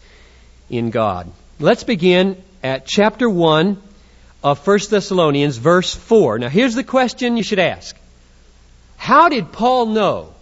in 0.71 0.91
God. 0.91 1.31
Let's 1.61 1.85
begin 1.85 2.43
at 2.67 2.87
chapter 2.87 3.29
1 3.29 3.81
of 4.43 4.67
1 4.67 4.79
Thessalonians, 4.91 5.57
verse 5.57 5.95
4. 5.95 6.39
Now, 6.39 6.49
here's 6.49 6.75
the 6.75 6.85
question 6.85 7.37
you 7.37 7.43
should 7.43 7.59
ask 7.59 7.97
How 8.97 9.29
did 9.29 9.53
Paul 9.53 9.87
know, 9.87 10.35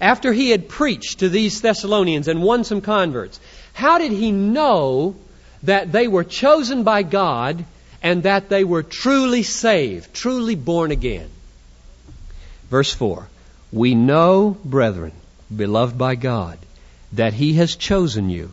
after 0.00 0.32
he 0.32 0.50
had 0.50 0.68
preached 0.68 1.20
to 1.20 1.28
these 1.28 1.60
Thessalonians 1.60 2.28
and 2.28 2.42
won 2.42 2.64
some 2.64 2.80
converts, 2.80 3.38
how 3.72 3.98
did 3.98 4.12
he 4.12 4.32
know 4.32 5.14
that 5.64 5.92
they 5.92 6.08
were 6.08 6.24
chosen 6.24 6.82
by 6.84 7.02
God 7.02 7.64
and 8.02 8.22
that 8.24 8.50
they 8.50 8.64
were 8.64 8.82
truly 8.82 9.42
saved, 9.42 10.12
truly 10.12 10.54
born 10.54 10.90
again. 10.90 11.30
Verse 12.68 12.92
4 12.92 13.26
We 13.72 13.94
know, 13.94 14.56
brethren, 14.62 15.12
beloved 15.54 15.96
by 15.96 16.14
God, 16.14 16.58
that 17.14 17.32
He 17.32 17.54
has 17.54 17.76
chosen 17.76 18.28
you. 18.28 18.52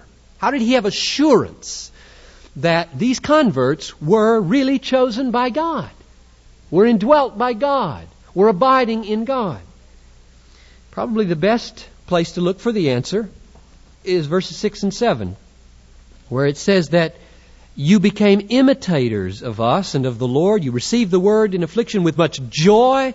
How 0.41 0.49
did 0.49 0.61
he 0.61 0.73
have 0.73 0.85
assurance 0.85 1.91
that 2.55 2.97
these 2.97 3.19
converts 3.19 4.01
were 4.01 4.41
really 4.41 4.79
chosen 4.79 5.29
by 5.29 5.51
God, 5.51 5.91
were 6.71 6.87
indwelt 6.87 7.37
by 7.37 7.53
God, 7.53 8.07
were 8.33 8.47
abiding 8.47 9.05
in 9.05 9.23
God? 9.23 9.61
Probably 10.89 11.25
the 11.25 11.35
best 11.35 11.87
place 12.07 12.31
to 12.31 12.41
look 12.41 12.59
for 12.59 12.71
the 12.71 12.89
answer 12.89 13.29
is 14.03 14.25
verses 14.25 14.57
6 14.57 14.81
and 14.81 14.91
7 14.91 15.35
where 16.27 16.47
it 16.47 16.57
says 16.57 16.89
that 16.89 17.17
you 17.75 17.99
became 17.99 18.47
imitators 18.49 19.43
of 19.43 19.61
us 19.61 19.93
and 19.93 20.07
of 20.07 20.17
the 20.17 20.27
Lord. 20.27 20.63
You 20.63 20.71
received 20.71 21.11
the 21.11 21.19
word 21.19 21.53
in 21.53 21.61
affliction 21.61 22.01
with 22.01 22.17
much 22.17 22.41
joy, 22.49 23.13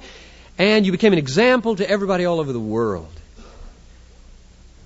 and 0.59 0.87
you 0.87 0.93
became 0.93 1.13
an 1.13 1.19
example 1.19 1.75
to 1.75 1.91
everybody 1.91 2.25
all 2.25 2.39
over 2.39 2.53
the 2.53 2.61
world. 2.61 3.16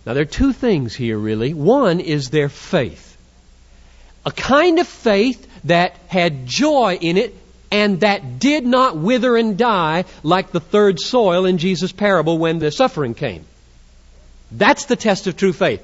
Now, 0.07 0.15
there 0.15 0.23
are 0.23 0.27
two 0.27 0.53
things 0.53 0.95
here, 0.95 1.19
really. 1.19 1.53
One 1.55 2.01
is 2.01 2.31
their 2.31 2.49
faith. 2.49 3.17
A 4.25 4.31
kind 4.31 4.79
of 4.79 4.87
faith 4.87 5.47
that 5.65 5.97
had 6.09 6.47
joy 6.47 6.99
in 7.01 7.17
it 7.17 7.35
and 7.71 8.01
that 8.01 8.39
did 8.39 8.67
not 8.67 8.97
wither 8.97 9.37
and 9.37 9.57
die 9.57 10.05
like 10.23 10.51
the 10.51 10.61
third 10.61 10.99
soil 10.99 11.47
in 11.47 11.59
Jesus' 11.59 11.93
parable 11.93 12.39
when 12.39 12.59
the 12.59 12.71
suffering 12.71 13.15
came. 13.15 13.45
That's 14.51 14.87
the 14.87 14.97
test 14.97 15.27
of 15.27 15.37
true 15.37 15.53
faith. 15.53 15.81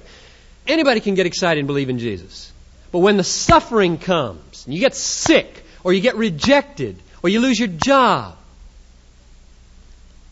Anybody 0.66 1.00
can 1.00 1.14
get 1.14 1.26
excited 1.26 1.60
and 1.60 1.66
believe 1.66 1.90
in 1.90 1.98
Jesus. 1.98 2.52
But 2.90 2.98
when 2.98 3.16
the 3.16 3.24
suffering 3.24 3.98
comes, 3.98 4.64
and 4.64 4.74
you 4.74 4.80
get 4.80 4.94
sick, 4.94 5.64
or 5.84 5.92
you 5.92 6.00
get 6.00 6.16
rejected, 6.16 6.98
or 7.22 7.28
you 7.28 7.40
lose 7.40 7.58
your 7.58 7.68
job, 7.68 8.36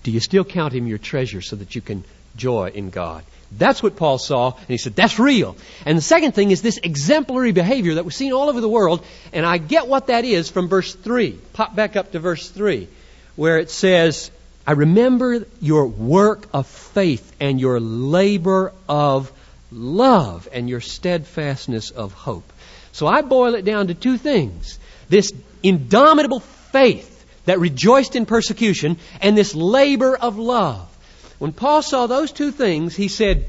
do 0.02 0.10
you 0.10 0.20
still 0.20 0.44
count 0.44 0.74
him 0.74 0.86
your 0.86 0.98
treasure 0.98 1.40
so 1.40 1.56
that 1.56 1.74
you 1.74 1.80
can 1.80 2.04
joy 2.36 2.70
in 2.74 2.90
God? 2.90 3.24
That's 3.52 3.82
what 3.82 3.96
Paul 3.96 4.18
saw, 4.18 4.52
and 4.56 4.68
he 4.68 4.78
said, 4.78 4.96
that's 4.96 5.18
real. 5.18 5.56
And 5.86 5.96
the 5.96 6.02
second 6.02 6.32
thing 6.32 6.50
is 6.50 6.62
this 6.62 6.78
exemplary 6.78 7.52
behavior 7.52 7.94
that 7.94 8.04
we're 8.04 8.10
seeing 8.10 8.32
all 8.32 8.48
over 8.48 8.60
the 8.60 8.68
world, 8.68 9.04
and 9.32 9.46
I 9.46 9.58
get 9.58 9.86
what 9.86 10.08
that 10.08 10.24
is 10.24 10.50
from 10.50 10.68
verse 10.68 10.94
3. 10.94 11.38
Pop 11.52 11.76
back 11.76 11.96
up 11.96 12.12
to 12.12 12.18
verse 12.18 12.48
3, 12.48 12.88
where 13.36 13.58
it 13.58 13.70
says, 13.70 14.30
I 14.66 14.72
remember 14.72 15.46
your 15.60 15.86
work 15.86 16.48
of 16.52 16.66
faith 16.66 17.34
and 17.38 17.60
your 17.60 17.80
labor 17.80 18.72
of 18.88 19.30
love 19.70 20.48
and 20.52 20.68
your 20.68 20.80
steadfastness 20.80 21.90
of 21.90 22.12
hope. 22.12 22.50
So 22.92 23.06
I 23.06 23.22
boil 23.22 23.54
it 23.54 23.64
down 23.64 23.88
to 23.88 23.94
two 23.94 24.16
things. 24.16 24.78
This 25.08 25.32
indomitable 25.62 26.40
faith 26.40 27.10
that 27.44 27.60
rejoiced 27.60 28.16
in 28.16 28.24
persecution 28.24 28.98
and 29.20 29.36
this 29.36 29.54
labor 29.54 30.16
of 30.16 30.38
love. 30.38 30.88
When 31.38 31.52
Paul 31.52 31.82
saw 31.82 32.06
those 32.06 32.32
two 32.32 32.50
things, 32.50 32.94
he 32.94 33.08
said, 33.08 33.46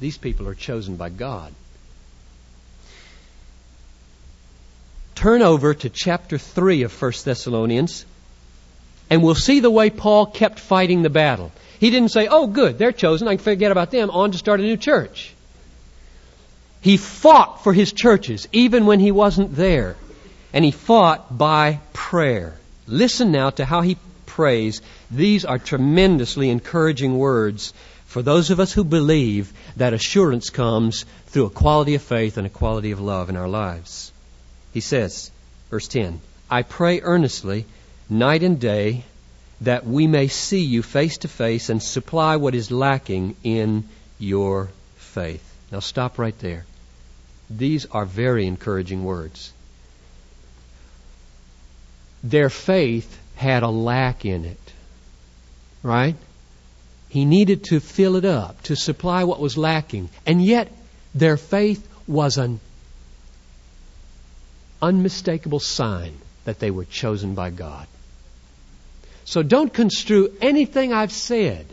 These 0.00 0.18
people 0.18 0.48
are 0.48 0.54
chosen 0.54 0.96
by 0.96 1.10
God. 1.10 1.52
Turn 5.14 5.42
over 5.42 5.74
to 5.74 5.88
chapter 5.88 6.38
3 6.38 6.82
of 6.82 7.02
1 7.02 7.12
Thessalonians, 7.24 8.04
and 9.08 9.22
we'll 9.22 9.34
see 9.34 9.60
the 9.60 9.70
way 9.70 9.90
Paul 9.90 10.26
kept 10.26 10.60
fighting 10.60 11.02
the 11.02 11.10
battle. 11.10 11.52
He 11.78 11.90
didn't 11.90 12.10
say, 12.10 12.28
Oh, 12.28 12.46
good, 12.46 12.78
they're 12.78 12.92
chosen, 12.92 13.28
I 13.28 13.36
can 13.36 13.44
forget 13.44 13.72
about 13.72 13.90
them, 13.90 14.10
on 14.10 14.32
to 14.32 14.38
start 14.38 14.60
a 14.60 14.64
new 14.64 14.76
church. 14.76 15.34
He 16.80 16.96
fought 16.96 17.64
for 17.64 17.72
his 17.72 17.92
churches, 17.92 18.46
even 18.52 18.86
when 18.86 19.00
he 19.00 19.10
wasn't 19.10 19.56
there. 19.56 19.96
And 20.52 20.64
he 20.64 20.70
fought 20.70 21.36
by 21.36 21.80
prayer. 21.92 22.56
Listen 22.86 23.32
now 23.32 23.50
to 23.50 23.64
how 23.64 23.80
he 23.80 23.96
prays. 24.36 24.82
These 25.10 25.46
are 25.46 25.58
tremendously 25.58 26.50
encouraging 26.50 27.16
words 27.16 27.72
for 28.04 28.20
those 28.20 28.50
of 28.50 28.60
us 28.60 28.70
who 28.70 28.84
believe 28.84 29.50
that 29.76 29.94
assurance 29.94 30.50
comes 30.50 31.06
through 31.28 31.46
a 31.46 31.50
quality 31.64 31.94
of 31.94 32.02
faith 32.02 32.36
and 32.36 32.46
a 32.46 32.58
quality 32.60 32.90
of 32.90 33.00
love 33.00 33.30
in 33.30 33.36
our 33.36 33.48
lives. 33.48 34.12
He 34.74 34.80
says, 34.80 35.30
verse 35.70 35.88
10, 35.88 36.20
I 36.50 36.62
pray 36.62 37.00
earnestly, 37.00 37.64
night 38.10 38.42
and 38.42 38.60
day, 38.60 39.04
that 39.62 39.86
we 39.86 40.06
may 40.06 40.28
see 40.28 40.60
you 40.60 40.82
face 40.82 41.16
to 41.18 41.28
face 41.28 41.70
and 41.70 41.82
supply 41.82 42.36
what 42.36 42.54
is 42.54 42.70
lacking 42.70 43.36
in 43.42 43.84
your 44.18 44.68
faith. 44.96 45.44
Now 45.72 45.80
stop 45.80 46.18
right 46.18 46.38
there. 46.40 46.66
These 47.48 47.86
are 47.86 48.04
very 48.04 48.46
encouraging 48.46 49.02
words. 49.02 49.54
Their 52.22 52.50
faith 52.50 53.18
had 53.36 53.62
a 53.62 53.68
lack 53.68 54.24
in 54.24 54.44
it. 54.44 54.72
Right? 55.82 56.16
He 57.08 57.24
needed 57.24 57.64
to 57.64 57.80
fill 57.80 58.16
it 58.16 58.24
up, 58.24 58.60
to 58.64 58.74
supply 58.74 59.24
what 59.24 59.38
was 59.38 59.56
lacking. 59.56 60.08
And 60.26 60.44
yet, 60.44 60.72
their 61.14 61.36
faith 61.36 61.86
was 62.08 62.36
an 62.36 62.60
unmistakable 64.82 65.60
sign 65.60 66.14
that 66.44 66.58
they 66.58 66.70
were 66.70 66.84
chosen 66.84 67.34
by 67.34 67.50
God. 67.50 67.86
So 69.24 69.42
don't 69.42 69.72
construe 69.72 70.32
anything 70.40 70.92
I've 70.92 71.12
said 71.12 71.66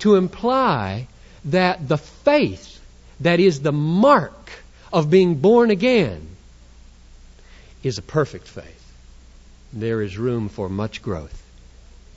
to 0.00 0.16
imply 0.16 1.06
that 1.46 1.88
the 1.88 1.98
faith 1.98 2.80
that 3.20 3.40
is 3.40 3.60
the 3.60 3.72
mark 3.72 4.50
of 4.92 5.10
being 5.10 5.36
born 5.36 5.70
again 5.70 6.26
is 7.82 7.98
a 7.98 8.02
perfect 8.02 8.48
faith. 8.48 8.79
There 9.72 10.02
is 10.02 10.18
room 10.18 10.48
for 10.48 10.68
much 10.68 11.02
growth. 11.02 11.36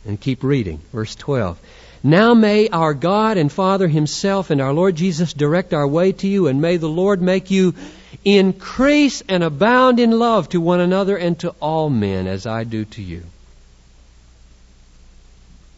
And 0.06 0.20
keep 0.20 0.44
reading. 0.44 0.82
Verse 0.92 1.16
12. 1.16 1.60
Now 2.04 2.34
may 2.34 2.68
our 2.68 2.94
God 2.94 3.38
and 3.38 3.50
Father 3.52 3.88
Himself 3.88 4.50
and 4.50 4.60
our 4.60 4.74
Lord 4.74 4.96
Jesus 4.96 5.34
direct 5.34 5.74
our 5.74 5.88
way 5.88 6.12
to 6.12 6.28
you, 6.28 6.48
and 6.48 6.62
may 6.62 6.76
the 6.76 6.90
Lord 6.90 7.22
make 7.22 7.50
you 7.50 7.76
increase 8.26 9.24
and 9.30 9.44
abound 9.44 10.00
in 10.00 10.12
love 10.12 10.50
to 10.50 10.60
one 10.60 10.82
another 10.82 11.16
and 11.16 11.40
to 11.40 11.52
all 11.62 11.90
men, 11.90 12.28
as 12.28 12.46
I 12.46 12.66
do 12.66 12.84
to 12.86 13.02
you. 13.02 13.24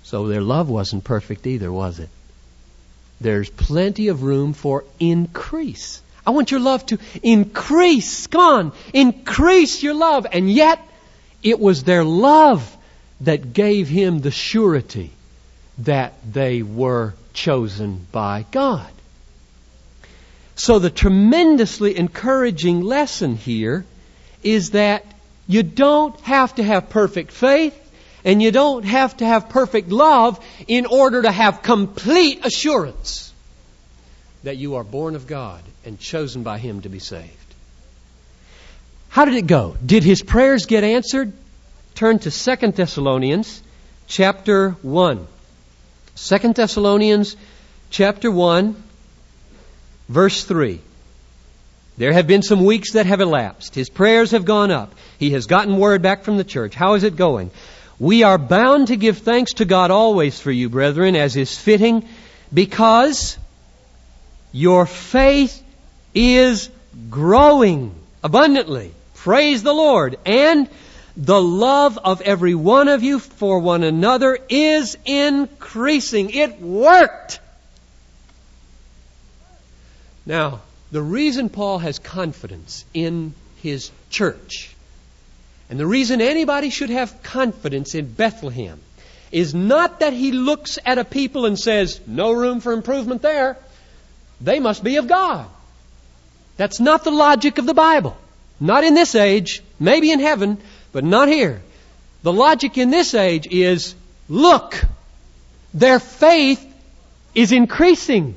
So 0.03 0.27
their 0.27 0.41
love 0.41 0.69
wasn't 0.69 1.03
perfect 1.03 1.45
either, 1.45 1.71
was 1.71 1.99
it? 1.99 2.09
There's 3.21 3.49
plenty 3.49 4.07
of 4.07 4.23
room 4.23 4.53
for 4.53 4.83
increase. 4.99 6.01
I 6.25 6.31
want 6.31 6.49
your 6.49 6.59
love 6.59 6.85
to 6.87 6.97
increase. 7.21 8.27
Come 8.27 8.41
on, 8.41 8.71
increase 8.93 9.83
your 9.83 9.93
love. 9.93 10.25
And 10.31 10.51
yet, 10.51 10.79
it 11.45 11.59
was 11.59 11.83
their 11.83 12.03
love 12.03 12.75
that 13.21 13.53
gave 13.53 13.87
him 13.87 14.19
the 14.19 14.31
surety 14.31 15.11
that 15.77 16.13
they 16.29 16.63
were 16.63 17.13
chosen 17.33 18.05
by 18.11 18.45
God. 18.51 18.89
So 20.55 20.79
the 20.79 20.89
tremendously 20.89 21.97
encouraging 21.97 22.81
lesson 22.81 23.35
here 23.35 23.85
is 24.41 24.71
that 24.71 25.05
you 25.47 25.61
don't 25.61 26.19
have 26.21 26.55
to 26.55 26.63
have 26.63 26.89
perfect 26.89 27.31
faith 27.31 27.79
and 28.23 28.41
you 28.41 28.51
don't 28.51 28.83
have 28.83 29.15
to 29.17 29.25
have 29.25 29.49
perfect 29.49 29.89
love 29.89 30.43
in 30.67 30.87
order 30.87 31.21
to 31.21 31.31
have 31.31 31.61
complete 31.61 32.43
assurance 32.43 33.31
that 34.43 34.57
you 34.57 34.75
are 34.75 34.83
born 34.83 35.15
of 35.15 35.27
God 35.27 35.61
and 35.85 35.99
chosen 35.99 36.41
by 36.41 36.57
Him 36.57 36.81
to 36.81 36.89
be 36.89 36.99
saved. 36.99 37.44
How 39.15 39.23
did 39.23 39.35
it 39.35 39.47
go? 39.47 39.77
Did 39.85 40.03
his 40.03 40.21
prayers 40.21 40.65
get 40.65 40.83
answered? 40.83 41.31
Turn 41.93 42.19
to 42.19 42.29
2 42.29 42.71
Thessalonians 42.73 43.63
chapter 44.07 44.71
1. 44.81 45.27
2 46.17 46.37
Thessalonians 46.51 47.37
chapter 47.89 48.29
1 48.29 48.75
verse 50.09 50.43
3. 50.43 50.81
There 51.95 52.11
have 52.11 52.27
been 52.27 52.41
some 52.41 52.65
weeks 52.65 52.91
that 52.91 53.05
have 53.05 53.21
elapsed. 53.21 53.73
His 53.73 53.89
prayers 53.89 54.31
have 54.31 54.43
gone 54.43 54.69
up. 54.69 54.93
He 55.17 55.29
has 55.29 55.45
gotten 55.45 55.77
word 55.77 56.01
back 56.01 56.25
from 56.25 56.35
the 56.35 56.43
church. 56.43 56.75
How 56.75 56.95
is 56.95 57.03
it 57.03 57.15
going? 57.15 57.51
We 57.97 58.23
are 58.23 58.37
bound 58.37 58.89
to 58.89 58.97
give 58.97 59.19
thanks 59.19 59.53
to 59.53 59.63
God 59.63 59.91
always 59.91 60.41
for 60.41 60.51
you, 60.51 60.69
brethren, 60.69 61.15
as 61.15 61.37
is 61.37 61.57
fitting, 61.57 62.05
because 62.53 63.37
your 64.51 64.85
faith 64.85 65.63
is 66.13 66.69
growing 67.09 67.95
abundantly. 68.21 68.91
Praise 69.25 69.63
the 69.63 69.73
Lord. 69.73 70.19
And 70.23 70.69
the 71.17 71.41
love 71.41 71.97
of 71.97 72.21
every 72.21 72.53
one 72.53 72.89
of 72.89 73.01
you 73.01 73.17
for 73.17 73.57
one 73.57 73.81
another 73.81 74.37
is 74.49 74.95
increasing. 75.03 76.29
It 76.29 76.61
worked. 76.61 77.39
Now, 80.27 80.61
the 80.91 81.01
reason 81.01 81.49
Paul 81.49 81.79
has 81.79 81.97
confidence 81.97 82.85
in 82.93 83.33
his 83.63 83.89
church 84.11 84.75
and 85.71 85.79
the 85.79 85.87
reason 85.87 86.21
anybody 86.21 86.69
should 86.69 86.91
have 86.91 87.23
confidence 87.23 87.95
in 87.95 88.05
Bethlehem 88.05 88.79
is 89.31 89.55
not 89.55 90.01
that 90.01 90.13
he 90.13 90.33
looks 90.33 90.77
at 90.85 90.99
a 90.99 91.03
people 91.03 91.47
and 91.47 91.57
says, 91.57 91.99
no 92.05 92.31
room 92.31 92.59
for 92.59 92.73
improvement 92.73 93.23
there. 93.23 93.57
They 94.39 94.59
must 94.59 94.83
be 94.83 94.97
of 94.97 95.07
God. 95.07 95.47
That's 96.57 96.79
not 96.79 97.03
the 97.03 97.09
logic 97.09 97.57
of 97.57 97.65
the 97.65 97.73
Bible. 97.73 98.15
Not 98.59 98.83
in 98.83 98.93
this 98.93 99.15
age, 99.15 99.61
maybe 99.79 100.11
in 100.11 100.19
heaven, 100.19 100.57
but 100.91 101.03
not 101.03 101.27
here. 101.27 101.61
The 102.23 102.33
logic 102.33 102.77
in 102.77 102.89
this 102.89 103.13
age 103.13 103.47
is 103.47 103.95
look, 104.29 104.81
their 105.73 105.99
faith 105.99 106.65
is 107.33 107.51
increasing 107.51 108.35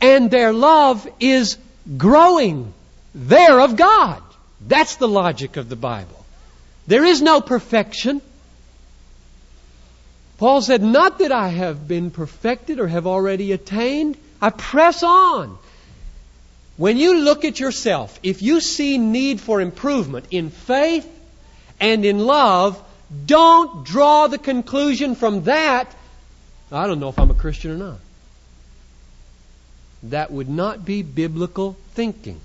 and 0.00 0.30
their 0.30 0.52
love 0.52 1.08
is 1.20 1.56
growing. 1.96 2.72
They're 3.14 3.60
of 3.60 3.76
God. 3.76 4.22
That's 4.66 4.96
the 4.96 5.08
logic 5.08 5.56
of 5.56 5.68
the 5.68 5.76
Bible. 5.76 6.24
There 6.86 7.04
is 7.04 7.22
no 7.22 7.40
perfection. 7.40 8.20
Paul 10.38 10.62
said, 10.62 10.82
Not 10.82 11.18
that 11.18 11.32
I 11.32 11.48
have 11.48 11.86
been 11.86 12.10
perfected 12.10 12.80
or 12.80 12.88
have 12.88 13.06
already 13.06 13.52
attained. 13.52 14.16
I 14.40 14.50
press 14.50 15.02
on. 15.02 15.58
When 16.80 16.96
you 16.96 17.18
look 17.18 17.44
at 17.44 17.60
yourself, 17.60 18.18
if 18.22 18.40
you 18.40 18.62
see 18.62 18.96
need 18.96 19.38
for 19.38 19.60
improvement 19.60 20.24
in 20.30 20.48
faith 20.48 21.06
and 21.78 22.06
in 22.06 22.20
love, 22.20 22.82
don't 23.26 23.84
draw 23.84 24.28
the 24.28 24.38
conclusion 24.38 25.14
from 25.14 25.42
that, 25.42 25.94
I 26.72 26.86
don't 26.86 26.98
know 26.98 27.10
if 27.10 27.18
I'm 27.18 27.30
a 27.30 27.34
Christian 27.34 27.72
or 27.72 27.76
not. 27.76 27.98
That 30.04 30.30
would 30.30 30.48
not 30.48 30.86
be 30.86 31.02
biblical 31.02 31.76
thinking. 31.92 32.40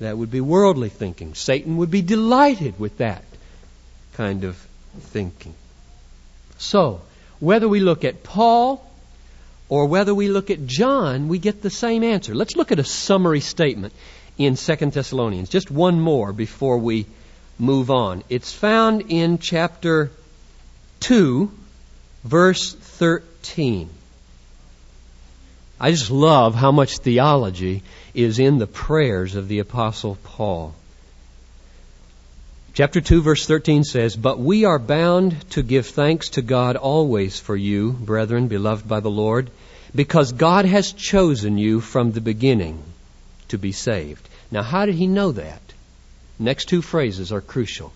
That 0.00 0.18
would 0.18 0.32
be 0.32 0.40
worldly 0.40 0.88
thinking. 0.88 1.34
Satan 1.34 1.76
would 1.76 1.92
be 1.92 2.02
delighted 2.02 2.80
with 2.80 2.98
that 2.98 3.22
kind 4.14 4.42
of 4.42 4.56
thinking. 4.98 5.54
So, 6.58 7.02
whether 7.38 7.68
we 7.68 7.78
look 7.78 8.04
at 8.04 8.24
Paul 8.24 8.84
or 9.68 9.86
whether 9.86 10.14
we 10.14 10.28
look 10.28 10.50
at 10.50 10.66
John, 10.66 11.28
we 11.28 11.38
get 11.38 11.62
the 11.62 11.70
same 11.70 12.02
answer. 12.02 12.34
Let's 12.34 12.56
look 12.56 12.72
at 12.72 12.78
a 12.78 12.84
summary 12.84 13.40
statement 13.40 13.92
in 14.38 14.56
2 14.56 14.76
Thessalonians. 14.76 15.48
Just 15.48 15.70
one 15.70 16.00
more 16.00 16.32
before 16.32 16.78
we 16.78 17.06
move 17.58 17.90
on. 17.90 18.22
It's 18.28 18.52
found 18.52 19.10
in 19.10 19.38
chapter 19.38 20.10
2, 21.00 21.50
verse 22.24 22.72
13. 22.74 23.90
I 25.80 25.90
just 25.90 26.10
love 26.10 26.54
how 26.54 26.72
much 26.72 26.98
theology 26.98 27.82
is 28.14 28.38
in 28.38 28.58
the 28.58 28.66
prayers 28.66 29.34
of 29.34 29.48
the 29.48 29.60
Apostle 29.60 30.16
Paul. 30.24 30.74
Chapter 32.78 33.00
2, 33.00 33.22
verse 33.22 33.44
13 33.44 33.82
says, 33.82 34.14
But 34.14 34.38
we 34.38 34.64
are 34.64 34.78
bound 34.78 35.50
to 35.50 35.64
give 35.64 35.88
thanks 35.88 36.28
to 36.28 36.42
God 36.42 36.76
always 36.76 37.40
for 37.40 37.56
you, 37.56 37.90
brethren, 37.90 38.46
beloved 38.46 38.86
by 38.86 39.00
the 39.00 39.10
Lord, 39.10 39.50
because 39.92 40.30
God 40.30 40.64
has 40.64 40.92
chosen 40.92 41.58
you 41.58 41.80
from 41.80 42.12
the 42.12 42.20
beginning 42.20 42.80
to 43.48 43.58
be 43.58 43.72
saved. 43.72 44.28
Now, 44.52 44.62
how 44.62 44.86
did 44.86 44.94
he 44.94 45.08
know 45.08 45.32
that? 45.32 45.60
Next 46.38 46.66
two 46.66 46.80
phrases 46.80 47.32
are 47.32 47.40
crucial. 47.40 47.92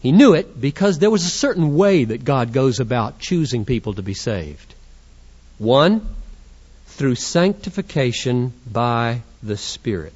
He 0.00 0.10
knew 0.10 0.32
it 0.32 0.58
because 0.58 0.98
there 0.98 1.10
was 1.10 1.26
a 1.26 1.38
certain 1.44 1.76
way 1.76 2.04
that 2.04 2.24
God 2.24 2.54
goes 2.54 2.80
about 2.80 3.18
choosing 3.18 3.66
people 3.66 3.92
to 3.92 4.02
be 4.02 4.14
saved. 4.14 4.74
One, 5.58 6.00
through 6.86 7.16
sanctification 7.16 8.54
by 8.66 9.20
the 9.42 9.58
Spirit. 9.58 10.14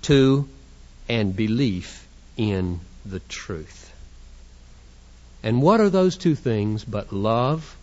Two, 0.00 0.48
and 1.08 1.34
belief 1.34 2.06
in 2.36 2.80
the 3.04 3.20
truth. 3.20 3.92
And 5.42 5.62
what 5.62 5.80
are 5.80 5.90
those 5.90 6.16
two 6.16 6.34
things 6.34 6.84
but 6.84 7.12
love, 7.12 7.76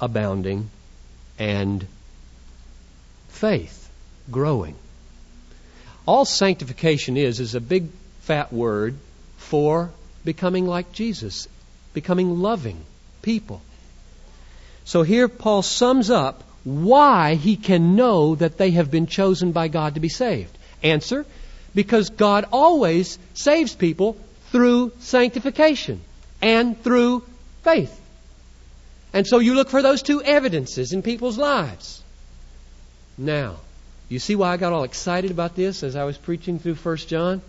abounding, 0.00 0.70
and 1.38 1.86
faith, 3.28 3.90
growing? 4.30 4.74
All 6.06 6.24
sanctification 6.24 7.16
is 7.16 7.40
is 7.40 7.54
a 7.54 7.60
big 7.60 7.88
fat 8.20 8.52
word 8.52 8.96
for 9.36 9.90
becoming 10.24 10.66
like 10.66 10.92
Jesus, 10.92 11.48
becoming 11.92 12.40
loving 12.40 12.82
people. 13.22 13.60
So 14.84 15.02
here 15.02 15.28
Paul 15.28 15.62
sums 15.62 16.10
up 16.10 16.42
why 16.64 17.34
he 17.34 17.56
can 17.56 17.94
know 17.94 18.34
that 18.34 18.58
they 18.58 18.70
have 18.72 18.90
been 18.90 19.06
chosen 19.06 19.52
by 19.52 19.68
God 19.68 19.94
to 19.94 20.00
be 20.00 20.08
saved. 20.08 20.56
Answer 20.82 21.26
because 21.78 22.10
God 22.10 22.44
always 22.50 23.20
saves 23.34 23.72
people 23.72 24.16
through 24.50 24.90
sanctification 24.98 26.00
and 26.42 26.82
through 26.82 27.22
faith. 27.62 28.00
And 29.12 29.24
so 29.24 29.38
you 29.38 29.54
look 29.54 29.68
for 29.68 29.80
those 29.80 30.02
two 30.02 30.20
evidences 30.20 30.92
in 30.92 31.02
people's 31.02 31.38
lives. 31.38 32.02
Now, 33.16 33.58
you 34.08 34.18
see 34.18 34.34
why 34.34 34.48
I 34.48 34.56
got 34.56 34.72
all 34.72 34.82
excited 34.82 35.30
about 35.30 35.54
this 35.54 35.84
as 35.84 35.94
I 35.94 36.02
was 36.02 36.18
preaching 36.18 36.58
through 36.58 36.74
1 36.74 36.96
John? 36.96 37.42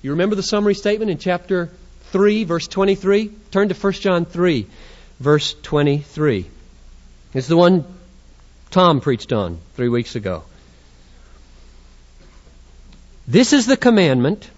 You 0.00 0.12
remember 0.12 0.34
the 0.34 0.42
summary 0.42 0.74
statement 0.74 1.10
in 1.10 1.18
chapter 1.18 1.68
3, 2.04 2.44
verse 2.44 2.66
23? 2.66 3.32
Turn 3.50 3.68
to 3.68 3.74
1 3.74 3.92
John 3.92 4.24
3, 4.24 4.66
verse 5.20 5.54
23. 5.62 6.46
It's 7.34 7.48
the 7.48 7.56
one 7.58 7.84
Tom 8.70 9.02
preached 9.02 9.34
on 9.34 9.58
three 9.74 9.90
weeks 9.90 10.16
ago. 10.16 10.44
This 13.26 13.52
is 13.52 13.66
the 13.66 13.76
commandment 13.76 14.50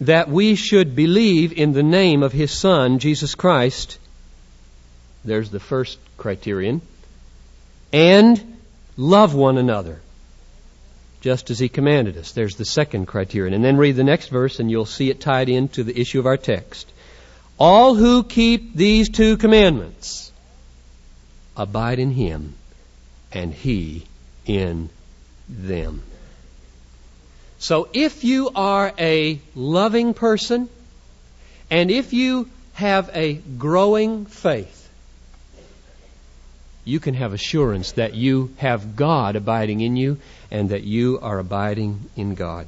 that 0.00 0.28
we 0.28 0.54
should 0.54 0.96
believe 0.96 1.52
in 1.52 1.72
the 1.72 1.82
name 1.82 2.22
of 2.22 2.32
His 2.32 2.50
Son, 2.50 2.98
Jesus 2.98 3.34
Christ. 3.34 3.98
There's 5.24 5.50
the 5.50 5.60
first 5.60 5.98
criterion. 6.16 6.80
And 7.92 8.58
love 8.96 9.34
one 9.34 9.58
another, 9.58 10.00
just 11.20 11.50
as 11.50 11.58
He 11.58 11.68
commanded 11.68 12.16
us. 12.16 12.32
There's 12.32 12.56
the 12.56 12.64
second 12.64 13.06
criterion. 13.06 13.52
And 13.52 13.64
then 13.64 13.76
read 13.76 13.96
the 13.96 14.04
next 14.04 14.28
verse, 14.28 14.60
and 14.60 14.70
you'll 14.70 14.86
see 14.86 15.10
it 15.10 15.20
tied 15.20 15.48
into 15.48 15.84
the 15.84 15.98
issue 15.98 16.18
of 16.18 16.26
our 16.26 16.38
text. 16.38 16.90
All 17.58 17.94
who 17.94 18.22
keep 18.24 18.74
these 18.74 19.08
two 19.10 19.36
commandments 19.36 20.32
abide 21.56 21.98
in 21.98 22.10
Him 22.10 22.54
and 23.32 23.52
He 23.52 24.06
in 24.46 24.90
them. 25.48 26.02
So 27.58 27.88
if 27.92 28.24
you 28.24 28.50
are 28.54 28.92
a 28.98 29.40
loving 29.54 30.14
person, 30.14 30.68
and 31.70 31.90
if 31.90 32.12
you 32.12 32.48
have 32.74 33.10
a 33.14 33.34
growing 33.34 34.26
faith, 34.26 34.88
you 36.84 37.00
can 37.00 37.14
have 37.14 37.32
assurance 37.32 37.92
that 37.92 38.14
you 38.14 38.54
have 38.58 38.94
God 38.94 39.34
abiding 39.34 39.80
in 39.80 39.96
you 39.96 40.18
and 40.50 40.70
that 40.70 40.84
you 40.84 41.18
are 41.20 41.38
abiding 41.38 42.00
in 42.14 42.34
God. 42.34 42.66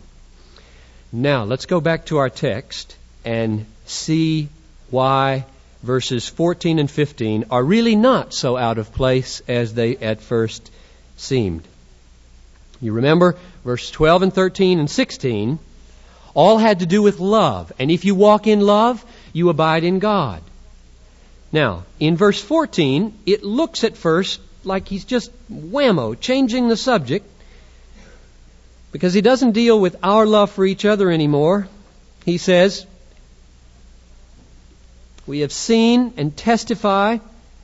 Now, 1.13 1.45
let's 1.45 1.67
go 1.67 1.81
back 1.81 2.07
to 2.07 2.19
our 2.19 2.29
text 2.29 2.97
and 3.25 3.65
see 3.87 4.49
why 4.91 5.45
verses 5.83 6.29
14 6.29 6.79
and 6.79 6.91
15 6.91 7.45
are 7.51 7.63
really 7.63 7.95
not 7.95 8.35
so 8.35 8.57
out 8.57 8.79
of 8.79 8.93
place 8.93 9.41
as 9.47 9.75
they 9.75 9.97
at 9.97 10.21
first 10.21 10.71
seemed. 11.17 11.63
You 12.81 12.93
remember 12.93 13.37
verse 13.65 13.91
12 13.91 14.23
and 14.23 14.35
13 14.35 14.79
and 14.79 14.91
16 14.91 15.59
all 16.35 16.59
had 16.59 16.81
to 16.81 16.87
do 16.87 17.03
with 17.03 17.19
love. 17.19 17.73
And 17.79 17.91
if 17.91 18.05
you 18.05 18.15
walk 18.15 18.47
in 18.47 18.61
love, 18.61 19.05
you 19.33 19.49
abide 19.49 19.85
in 19.85 19.99
God. 19.99 20.43
Now, 21.51 21.85
in 21.99 22.17
verse 22.17 22.41
14, 22.41 23.19
it 23.27 23.43
looks 23.43 23.83
at 23.85 23.97
first 23.97 24.41
like 24.65 24.87
he's 24.87 25.05
just 25.05 25.33
whammo, 25.51 26.19
changing 26.19 26.69
the 26.69 26.77
subject, 26.77 27.27
because 28.93 29.15
he 29.15 29.21
doesn't 29.21 29.53
deal 29.53 29.81
with 29.81 29.97
our 30.03 30.27
love 30.27 30.51
for 30.51 30.65
each 30.65 30.85
other 30.85 31.11
anymore. 31.11 31.69
He 32.25 32.39
says, 32.39 32.87
we 35.27 35.41
have 35.41 35.53
seen 35.53 36.15
and 36.17 36.37
testify 36.37 37.19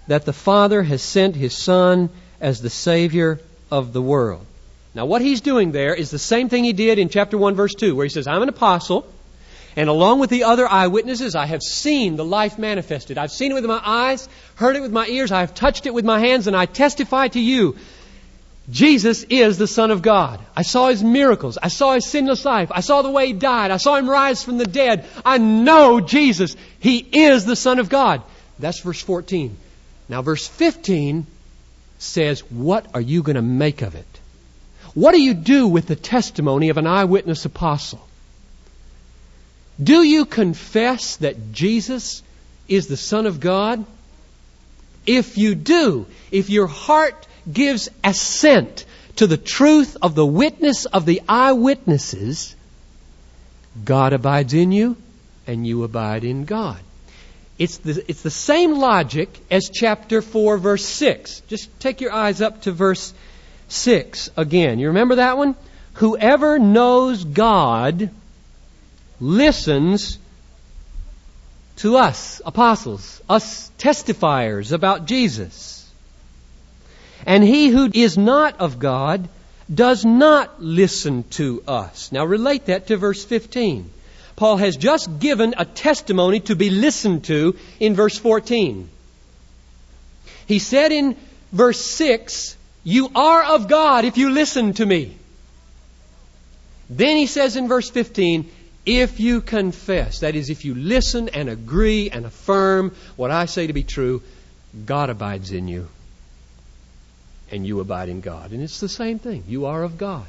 that 0.06 0.26
the 0.26 0.32
Father 0.34 0.82
has 0.82 1.02
sent 1.02 1.34
His 1.34 1.56
Son 1.56 2.10
as 2.40 2.60
the 2.60 2.70
Savior 2.70 3.40
of 3.70 3.92
the 3.94 4.02
world. 4.02 4.44
Now, 4.94 5.06
what 5.06 5.22
he's 5.22 5.40
doing 5.40 5.72
there 5.72 5.94
is 5.94 6.10
the 6.10 6.18
same 6.18 6.48
thing 6.48 6.64
he 6.64 6.72
did 6.72 6.98
in 6.98 7.08
chapter 7.08 7.36
1, 7.36 7.54
verse 7.54 7.74
2, 7.74 7.96
where 7.96 8.04
he 8.04 8.10
says, 8.10 8.26
I'm 8.26 8.42
an 8.42 8.48
apostle, 8.48 9.06
and 9.76 9.88
along 9.88 10.20
with 10.20 10.30
the 10.30 10.44
other 10.44 10.68
eyewitnesses, 10.68 11.34
I 11.34 11.46
have 11.46 11.62
seen 11.62 12.14
the 12.16 12.24
life 12.24 12.58
manifested. 12.58 13.18
I've 13.18 13.32
seen 13.32 13.50
it 13.50 13.54
with 13.54 13.64
my 13.64 13.80
eyes, 13.84 14.28
heard 14.54 14.76
it 14.76 14.82
with 14.82 14.92
my 14.92 15.06
ears, 15.06 15.32
I 15.32 15.40
have 15.40 15.54
touched 15.54 15.86
it 15.86 15.94
with 15.94 16.04
my 16.04 16.20
hands, 16.20 16.46
and 16.46 16.56
I 16.56 16.66
testify 16.66 17.28
to 17.28 17.40
you 17.40 17.76
Jesus 18.70 19.24
is 19.24 19.58
the 19.58 19.66
Son 19.66 19.90
of 19.90 20.00
God. 20.00 20.40
I 20.56 20.62
saw 20.62 20.88
His 20.88 21.02
miracles. 21.02 21.58
I 21.62 21.68
saw 21.68 21.92
His 21.94 22.06
sinless 22.06 22.44
life. 22.44 22.70
I 22.72 22.80
saw 22.80 23.02
the 23.02 23.10
way 23.10 23.28
He 23.28 23.32
died. 23.34 23.70
I 23.70 23.76
saw 23.76 23.96
Him 23.96 24.08
rise 24.08 24.42
from 24.42 24.56
the 24.56 24.64
dead. 24.64 25.06
I 25.24 25.38
know 25.38 26.00
Jesus. 26.00 26.56
He 26.78 26.98
is 26.98 27.44
the 27.44 27.56
Son 27.56 27.78
of 27.78 27.88
God. 27.88 28.22
That's 28.58 28.80
verse 28.80 29.02
14. 29.02 29.56
Now, 30.08 30.22
verse 30.22 30.46
15 30.46 31.26
says, 31.98 32.40
What 32.50 32.86
are 32.94 33.00
you 33.00 33.22
going 33.22 33.36
to 33.36 33.42
make 33.42 33.82
of 33.82 33.94
it? 33.94 34.13
What 34.94 35.12
do 35.12 35.20
you 35.20 35.34
do 35.34 35.66
with 35.68 35.86
the 35.86 35.96
testimony 35.96 36.68
of 36.68 36.78
an 36.78 36.86
eyewitness 36.86 37.44
apostle? 37.44 38.06
Do 39.82 40.02
you 40.02 40.24
confess 40.24 41.16
that 41.16 41.52
Jesus 41.52 42.22
is 42.68 42.86
the 42.86 42.96
Son 42.96 43.26
of 43.26 43.40
God? 43.40 43.84
If 45.06 45.36
you 45.36 45.54
do, 45.54 46.06
if 46.30 46.48
your 46.48 46.68
heart 46.68 47.26
gives 47.52 47.88
assent 48.02 48.84
to 49.16 49.26
the 49.26 49.36
truth 49.36 49.96
of 50.00 50.14
the 50.14 50.24
witness 50.24 50.86
of 50.86 51.06
the 51.06 51.22
eyewitnesses, 51.28 52.54
God 53.84 54.12
abides 54.12 54.54
in 54.54 54.72
you 54.72 54.96
and 55.46 55.66
you 55.66 55.82
abide 55.82 56.24
in 56.24 56.44
God. 56.44 56.78
It's 57.58 57.78
the, 57.78 58.04
it's 58.08 58.22
the 58.22 58.30
same 58.30 58.78
logic 58.78 59.28
as 59.50 59.70
chapter 59.70 60.22
4, 60.22 60.58
verse 60.58 60.84
6. 60.84 61.40
Just 61.48 61.68
take 61.80 62.00
your 62.00 62.12
eyes 62.12 62.40
up 62.40 62.62
to 62.62 62.72
verse 62.72 63.12
6 63.74 64.30
again. 64.36 64.78
You 64.78 64.88
remember 64.88 65.16
that 65.16 65.36
one? 65.36 65.56
Whoever 65.94 66.58
knows 66.58 67.24
God 67.24 68.10
listens 69.20 70.18
to 71.76 71.96
us, 71.96 72.40
apostles, 72.44 73.20
us 73.28 73.70
testifiers 73.78 74.72
about 74.72 75.06
Jesus. 75.06 75.88
And 77.26 77.42
he 77.42 77.68
who 77.68 77.90
is 77.92 78.16
not 78.16 78.60
of 78.60 78.78
God 78.78 79.28
does 79.72 80.04
not 80.04 80.62
listen 80.62 81.24
to 81.30 81.62
us. 81.66 82.12
Now 82.12 82.24
relate 82.24 82.66
that 82.66 82.88
to 82.88 82.96
verse 82.96 83.24
15. 83.24 83.90
Paul 84.36 84.56
has 84.58 84.76
just 84.76 85.20
given 85.20 85.54
a 85.56 85.64
testimony 85.64 86.40
to 86.40 86.56
be 86.56 86.70
listened 86.70 87.24
to 87.24 87.56
in 87.80 87.94
verse 87.94 88.18
14. 88.18 88.88
He 90.46 90.58
said 90.58 90.92
in 90.92 91.16
verse 91.52 91.80
6, 91.80 92.56
You 92.84 93.10
are 93.14 93.42
of 93.42 93.66
God 93.66 94.04
if 94.04 94.18
you 94.18 94.30
listen 94.30 94.74
to 94.74 94.86
me. 94.86 95.16
Then 96.90 97.16
he 97.16 97.26
says 97.26 97.56
in 97.56 97.66
verse 97.66 97.88
15, 97.88 98.50
If 98.84 99.18
you 99.18 99.40
confess, 99.40 100.20
that 100.20 100.34
is, 100.36 100.50
if 100.50 100.66
you 100.66 100.74
listen 100.74 101.30
and 101.30 101.48
agree 101.48 102.10
and 102.10 102.26
affirm 102.26 102.94
what 103.16 103.30
I 103.30 103.46
say 103.46 103.66
to 103.66 103.72
be 103.72 103.82
true, 103.82 104.22
God 104.84 105.08
abides 105.08 105.50
in 105.50 105.66
you 105.66 105.88
and 107.50 107.66
you 107.66 107.80
abide 107.80 108.08
in 108.08 108.20
God. 108.20 108.52
And 108.52 108.62
it's 108.62 108.80
the 108.80 108.88
same 108.88 109.18
thing. 109.18 109.44
You 109.48 109.66
are 109.66 109.82
of 109.82 109.96
God. 109.96 110.26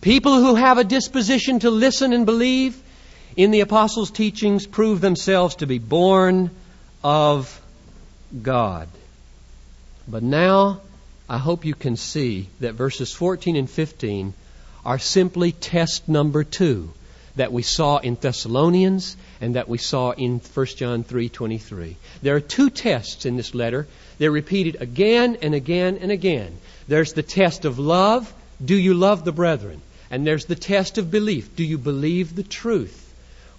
People 0.00 0.40
who 0.40 0.54
have 0.54 0.78
a 0.78 0.84
disposition 0.84 1.60
to 1.60 1.70
listen 1.70 2.12
and 2.12 2.26
believe 2.26 2.80
in 3.36 3.50
the 3.50 3.60
apostles' 3.60 4.10
teachings 4.10 4.66
prove 4.66 5.00
themselves 5.00 5.56
to 5.56 5.66
be 5.66 5.78
born 5.78 6.50
of 7.02 7.60
God. 8.42 8.88
But 10.06 10.22
now, 10.22 10.80
I 11.28 11.38
hope 11.38 11.64
you 11.64 11.74
can 11.74 11.96
see 11.96 12.48
that 12.60 12.74
verses 12.74 13.12
14 13.12 13.56
and 13.56 13.70
15 13.70 14.34
are 14.84 14.98
simply 14.98 15.52
test 15.52 16.06
number 16.06 16.44
two 16.44 16.92
that 17.36 17.50
we 17.50 17.62
saw 17.62 17.96
in 17.96 18.16
Thessalonians 18.20 19.16
and 19.40 19.56
that 19.56 19.68
we 19.68 19.78
saw 19.78 20.10
in 20.10 20.38
1 20.38 20.66
John 20.76 21.02
3:23. 21.02 21.96
There 22.22 22.36
are 22.36 22.40
two 22.40 22.68
tests 22.68 23.24
in 23.24 23.36
this 23.36 23.54
letter. 23.54 23.88
They're 24.18 24.30
repeated 24.30 24.76
again 24.80 25.38
and 25.40 25.54
again 25.54 25.98
and 26.00 26.12
again. 26.12 26.58
There's 26.88 27.14
the 27.14 27.22
test 27.22 27.64
of 27.64 27.78
love, 27.78 28.32
do 28.62 28.76
you 28.76 28.92
love 28.92 29.24
the 29.24 29.32
brethren? 29.32 29.80
And 30.10 30.26
there's 30.26 30.44
the 30.44 30.54
test 30.54 30.98
of 30.98 31.10
belief, 31.10 31.56
do 31.56 31.64
you 31.64 31.78
believe 31.78 32.36
the 32.36 32.42
truth? 32.42 33.00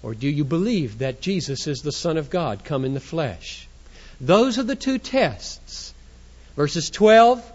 Or 0.02 0.14
do 0.14 0.28
you 0.28 0.44
believe 0.44 0.98
that 0.98 1.20
Jesus 1.20 1.66
is 1.66 1.80
the 1.80 1.92
Son 1.92 2.16
of 2.16 2.30
God 2.30 2.64
come 2.64 2.84
in 2.84 2.94
the 2.94 3.00
flesh? 3.00 3.66
Those 4.20 4.56
are 4.56 4.62
the 4.62 4.76
two 4.76 4.98
tests. 4.98 5.92
Verses 6.54 6.88
12 6.90 7.52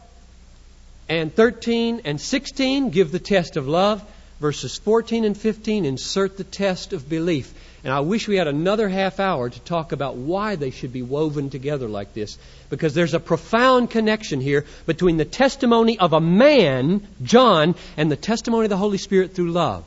and 1.20 1.36
13 1.36 2.04
and 2.06 2.22
16 2.22 2.90
give 2.90 3.12
the 3.12 3.20
test 3.20 3.58
of 3.58 3.68
love. 3.68 4.02
Verses 4.40 4.78
14 4.80 5.26
and 5.26 5.38
15 5.38 5.86
insert 5.86 6.38
the 6.38 6.44
test 6.44 6.94
of 6.94 7.10
belief. 7.10 7.54
And 7.84 7.94
I 7.94 8.00
wish 8.00 8.28
we 8.28 8.38
had 8.38 8.48
another 8.48 8.88
half 8.88 9.20
hour 9.20 9.50
to 9.50 9.60
talk 9.60 9.92
about 9.92 10.16
why 10.16 10.56
they 10.56 10.72
should 10.72 10.94
be 10.94 11.02
woven 11.02 11.50
together 11.50 11.90
like 11.90 12.14
this. 12.14 12.38
Because 12.70 12.94
there's 12.94 13.14
a 13.14 13.20
profound 13.20 13.92
connection 13.92 14.40
here 14.40 14.66
between 14.86 15.18
the 15.18 15.26
testimony 15.26 16.00
of 16.00 16.14
a 16.14 16.22
man, 16.22 17.06
John, 17.22 17.76
and 17.98 18.10
the 18.10 18.16
testimony 18.16 18.66
of 18.66 18.70
the 18.70 18.78
Holy 18.78 18.98
Spirit 18.98 19.36
through 19.36 19.52
love. 19.52 19.84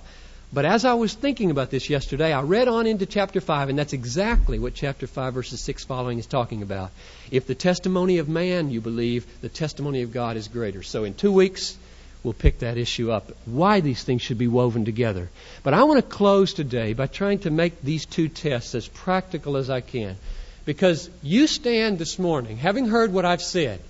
But 0.55 0.65
as 0.65 0.85
I 0.85 0.95
was 0.95 1.13
thinking 1.13 1.51
about 1.51 1.71
this 1.71 1.91
yesterday, 1.91 2.33
I 2.33 2.43
read 2.43 2.69
on 2.69 2.87
into 2.87 3.07
chapter 3.07 3.41
5, 3.41 3.71
and 3.71 3.77
that's 3.77 3.93
exactly 3.93 4.61
what 4.61 4.73
chapter 4.73 5.09
5, 5.09 5.35
verses 5.35 5.61
6 5.61 5.85
following 5.85 6.21
is 6.21 6.29
talking 6.29 6.63
about. 6.63 6.93
If 7.33 7.49
the 7.49 7.57
testimony 7.57 8.19
of 8.19 8.29
man 8.29 8.71
you 8.71 8.81
believe, 8.81 9.27
the 9.41 9.49
testimony 9.49 10.03
of 10.03 10.13
God 10.13 10.37
is 10.37 10.47
greater. 10.47 10.85
So 10.85 11.03
in 11.03 11.15
two 11.15 11.33
weeks, 11.33 11.77
we'll 12.23 12.35
pick 12.35 12.61
that 12.61 12.79
issue 12.79 13.11
up. 13.11 13.33
Why 13.47 13.81
these 13.81 14.05
things 14.05 14.23
should 14.23 14.39
be 14.39 14.47
woven 14.47 14.85
together. 14.85 15.29
But 15.65 15.75
I 15.75 15.83
want 15.83 15.99
to 15.99 16.17
close 16.17 16.55
today 16.55 16.93
by 16.93 17.09
trying 17.09 17.41
to 17.41 17.51
make 17.51 17.83
these 17.83 18.07
two 18.07 18.29
tests 18.29 18.77
as 18.77 18.87
practical 18.87 19.57
as 19.57 19.71
I 19.71 19.81
can. 19.81 20.17
Because 20.65 21.11
you 21.21 21.49
stand 21.49 21.99
this 21.99 22.17
morning, 22.17 22.59
having 22.59 22.87
heard 22.87 23.13
what 23.13 23.25
I've 23.25 23.43
said, 23.43 23.81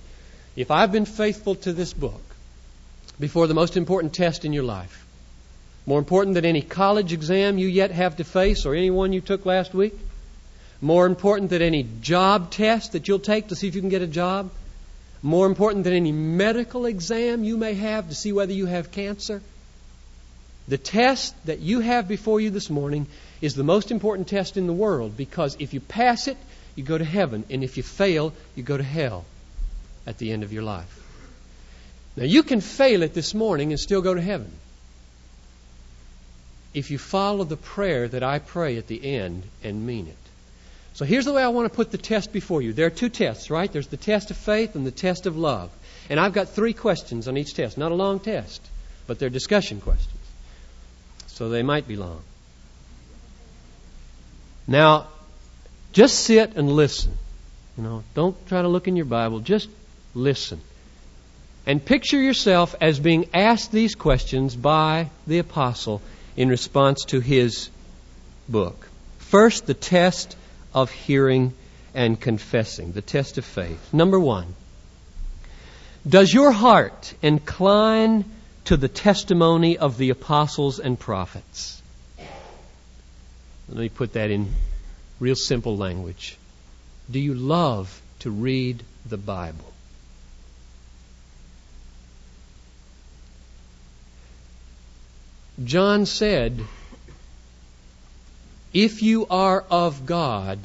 if 0.55 0.71
I've 0.71 0.91
been 0.91 1.05
faithful 1.05 1.53
to 1.57 1.73
this 1.73 1.93
book 1.93 2.23
before 3.19 3.45
the 3.45 3.53
most 3.53 3.77
important 3.77 4.15
test 4.15 4.45
in 4.45 4.51
your 4.51 4.63
life, 4.63 5.04
more 5.85 5.99
important 5.99 6.33
than 6.33 6.45
any 6.45 6.61
college 6.61 7.13
exam 7.13 7.57
you 7.57 7.67
yet 7.67 7.91
have 7.91 8.17
to 8.17 8.23
face 8.23 8.65
or 8.65 8.73
any 8.73 8.89
one 8.89 9.13
you 9.13 9.21
took 9.21 9.45
last 9.45 9.73
week, 9.73 9.93
more 10.81 11.05
important 11.05 11.49
than 11.51 11.61
any 11.61 11.83
job 12.01 12.49
test 12.51 12.93
that 12.93 13.07
you'll 13.07 13.19
take 13.19 13.49
to 13.49 13.55
see 13.55 13.67
if 13.67 13.75
you 13.75 13.81
can 13.81 13.89
get 13.89 14.01
a 14.01 14.07
job, 14.07 14.49
more 15.21 15.45
important 15.45 15.83
than 15.83 15.93
any 15.93 16.11
medical 16.11 16.85
exam 16.85 17.43
you 17.43 17.57
may 17.57 17.73
have 17.75 18.09
to 18.09 18.15
see 18.15 18.31
whether 18.31 18.53
you 18.53 18.65
have 18.65 18.91
cancer. 18.91 19.41
The 20.67 20.77
test 20.79 21.35
that 21.45 21.59
you 21.59 21.79
have 21.81 22.07
before 22.07 22.41
you 22.41 22.49
this 22.49 22.71
morning 22.71 23.05
is 23.39 23.53
the 23.53 23.63
most 23.63 23.91
important 23.91 24.27
test 24.27 24.57
in 24.57 24.65
the 24.65 24.73
world 24.73 25.15
because 25.15 25.55
if 25.59 25.73
you 25.73 25.79
pass 25.79 26.27
it, 26.27 26.37
you 26.75 26.83
go 26.83 26.97
to 26.97 27.05
heaven, 27.05 27.45
and 27.49 27.63
if 27.63 27.77
you 27.77 27.83
fail, 27.83 28.33
you 28.55 28.63
go 28.63 28.75
to 28.75 28.83
hell 28.83 29.23
at 30.05 30.17
the 30.17 30.31
end 30.31 30.43
of 30.43 30.51
your 30.51 30.63
life. 30.63 31.01
Now, 32.17 32.25
you 32.25 32.43
can 32.43 32.59
fail 32.59 33.03
it 33.03 33.13
this 33.13 33.33
morning 33.33 33.71
and 33.71 33.79
still 33.79 34.01
go 34.01 34.13
to 34.13 34.21
heaven 34.21 34.51
if 36.75 36.91
you 36.91 36.97
follow 36.97 37.45
the 37.45 37.57
prayer 37.57 38.07
that 38.07 38.21
I 38.21 38.39
pray 38.39 38.77
at 38.77 38.87
the 38.87 39.15
end 39.15 39.43
and 39.63 39.87
mean 39.87 40.07
it. 40.07 40.17
So 40.93 41.05
here's 41.05 41.25
the 41.25 41.31
way 41.31 41.41
I 41.41 41.47
want 41.47 41.71
to 41.71 41.75
put 41.75 41.91
the 41.91 41.97
test 41.97 42.33
before 42.33 42.61
you. 42.61 42.73
There 42.73 42.85
are 42.85 42.91
two 42.91 43.09
tests, 43.09 43.49
right? 43.49 43.71
There's 43.71 43.87
the 43.87 43.97
test 43.97 44.29
of 44.29 44.37
faith 44.37 44.75
and 44.75 44.85
the 44.85 44.91
test 44.91 45.25
of 45.25 45.37
love. 45.37 45.71
And 46.09 46.19
I've 46.19 46.33
got 46.33 46.49
three 46.49 46.73
questions 46.73 47.27
on 47.27 47.37
each 47.37 47.53
test. 47.53 47.77
Not 47.77 47.91
a 47.91 47.95
long 47.95 48.19
test, 48.19 48.61
but 49.07 49.19
they're 49.19 49.29
discussion 49.29 49.79
questions. 49.79 50.19
So 51.27 51.49
they 51.49 51.63
might 51.63 51.87
be 51.87 51.95
long. 51.95 52.21
Now, 54.67 55.07
just 55.93 56.19
sit 56.19 56.55
and 56.55 56.69
listen. 56.69 57.13
You 57.77 57.83
know, 57.83 58.03
don't 58.13 58.47
try 58.47 58.61
to 58.61 58.67
look 58.67 58.89
in 58.89 58.97
your 58.97 59.05
Bible. 59.05 59.39
Just 59.39 59.69
listen. 60.13 60.59
And 61.65 61.83
picture 61.83 62.21
yourself 62.21 62.75
as 62.79 62.99
being 62.99 63.29
asked 63.33 63.71
these 63.71 63.95
questions 63.95 64.55
by 64.55 65.09
the 65.25 65.39
apostle 65.39 66.01
in 66.35 66.49
response 66.49 67.05
to 67.05 67.19
his 67.19 67.69
book. 68.49 68.87
First, 69.19 69.65
the 69.65 69.73
test 69.73 70.35
of 70.73 70.91
hearing 70.91 71.53
and 71.93 72.19
confessing, 72.19 72.91
the 72.91 73.01
test 73.01 73.37
of 73.37 73.45
faith. 73.45 73.93
Number 73.93 74.19
one, 74.19 74.53
does 76.07 76.33
your 76.33 76.51
heart 76.51 77.13
incline 77.21 78.25
to 78.65 78.77
the 78.77 78.87
testimony 78.87 79.77
of 79.77 79.97
the 79.97 80.09
apostles 80.09 80.79
and 80.79 80.99
prophets? 80.99 81.81
Let 83.69 83.77
me 83.77 83.89
put 83.89 84.13
that 84.13 84.29
in 84.29 84.53
real 85.19 85.35
simple 85.35 85.77
language. 85.77 86.37
Do 87.09 87.19
you 87.19 87.33
love 87.33 88.01
to 88.19 88.29
read 88.29 88.83
the 89.05 89.17
Bible? 89.17 89.74
John 95.63 96.05
said, 96.05 96.59
if 98.75 99.01
you 99.01 99.25
are 99.27 99.63
of 99.71 100.05
God, 100.05 100.59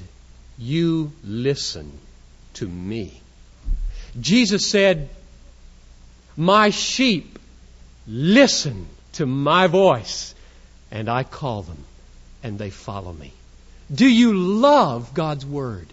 you 0.59 1.12
listen 1.22 1.92
to 2.55 2.66
me. 2.66 3.20
Jesus 4.20 4.68
said, 4.68 5.09
My 6.37 6.70
sheep 6.70 7.38
listen 8.09 8.88
to 9.12 9.26
my 9.26 9.68
voice, 9.68 10.35
and 10.90 11.09
I 11.09 11.22
call 11.22 11.62
them, 11.62 11.85
and 12.42 12.59
they 12.59 12.70
follow 12.70 13.12
me. 13.12 13.33
Do 13.94 14.09
you 14.09 14.35
love 14.35 15.14
God's 15.14 15.46
Word? 15.46 15.87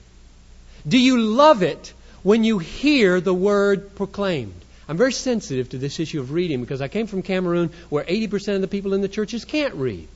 Do 0.88 0.98
you 0.98 1.20
love 1.20 1.62
it 1.62 1.94
when 2.24 2.44
you 2.44 2.58
hear 2.58 3.22
the 3.22 3.34
Word 3.34 3.96
proclaimed? 3.96 4.60
I'm 4.88 4.98
very 4.98 5.12
sensitive 5.12 5.70
to 5.70 5.78
this 5.78 6.00
issue 6.00 6.22
of 6.22 6.32
reading 6.32 6.62
because 6.62 6.82
I 6.82 6.88
came 6.88 7.08
from 7.08 7.22
Cameroon 7.22 7.72
where 7.90 8.06
80% 8.06 8.56
of 8.56 8.62
the 8.62 8.68
people 8.68 8.94
in 8.94 9.02
the 9.02 9.10
churches 9.10 9.44
can't 9.44 9.76
read. 9.76 10.08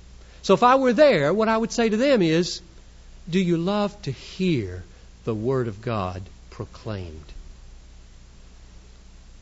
So 0.43 0.53
if 0.53 0.63
I 0.63 0.75
were 0.75 0.93
there, 0.93 1.34
what 1.34 1.49
I 1.49 1.57
would 1.57 1.71
say 1.71 1.89
to 1.89 1.97
them 1.97 2.21
is, 2.21 2.62
Do 3.29 3.39
you 3.39 3.57
love 3.57 3.99
to 4.03 4.12
hear 4.12 4.84
the 5.25 5.36
Word 5.36 5.67
of 5.67 5.81
God 5.81 6.23
proclaimed? 6.49 7.25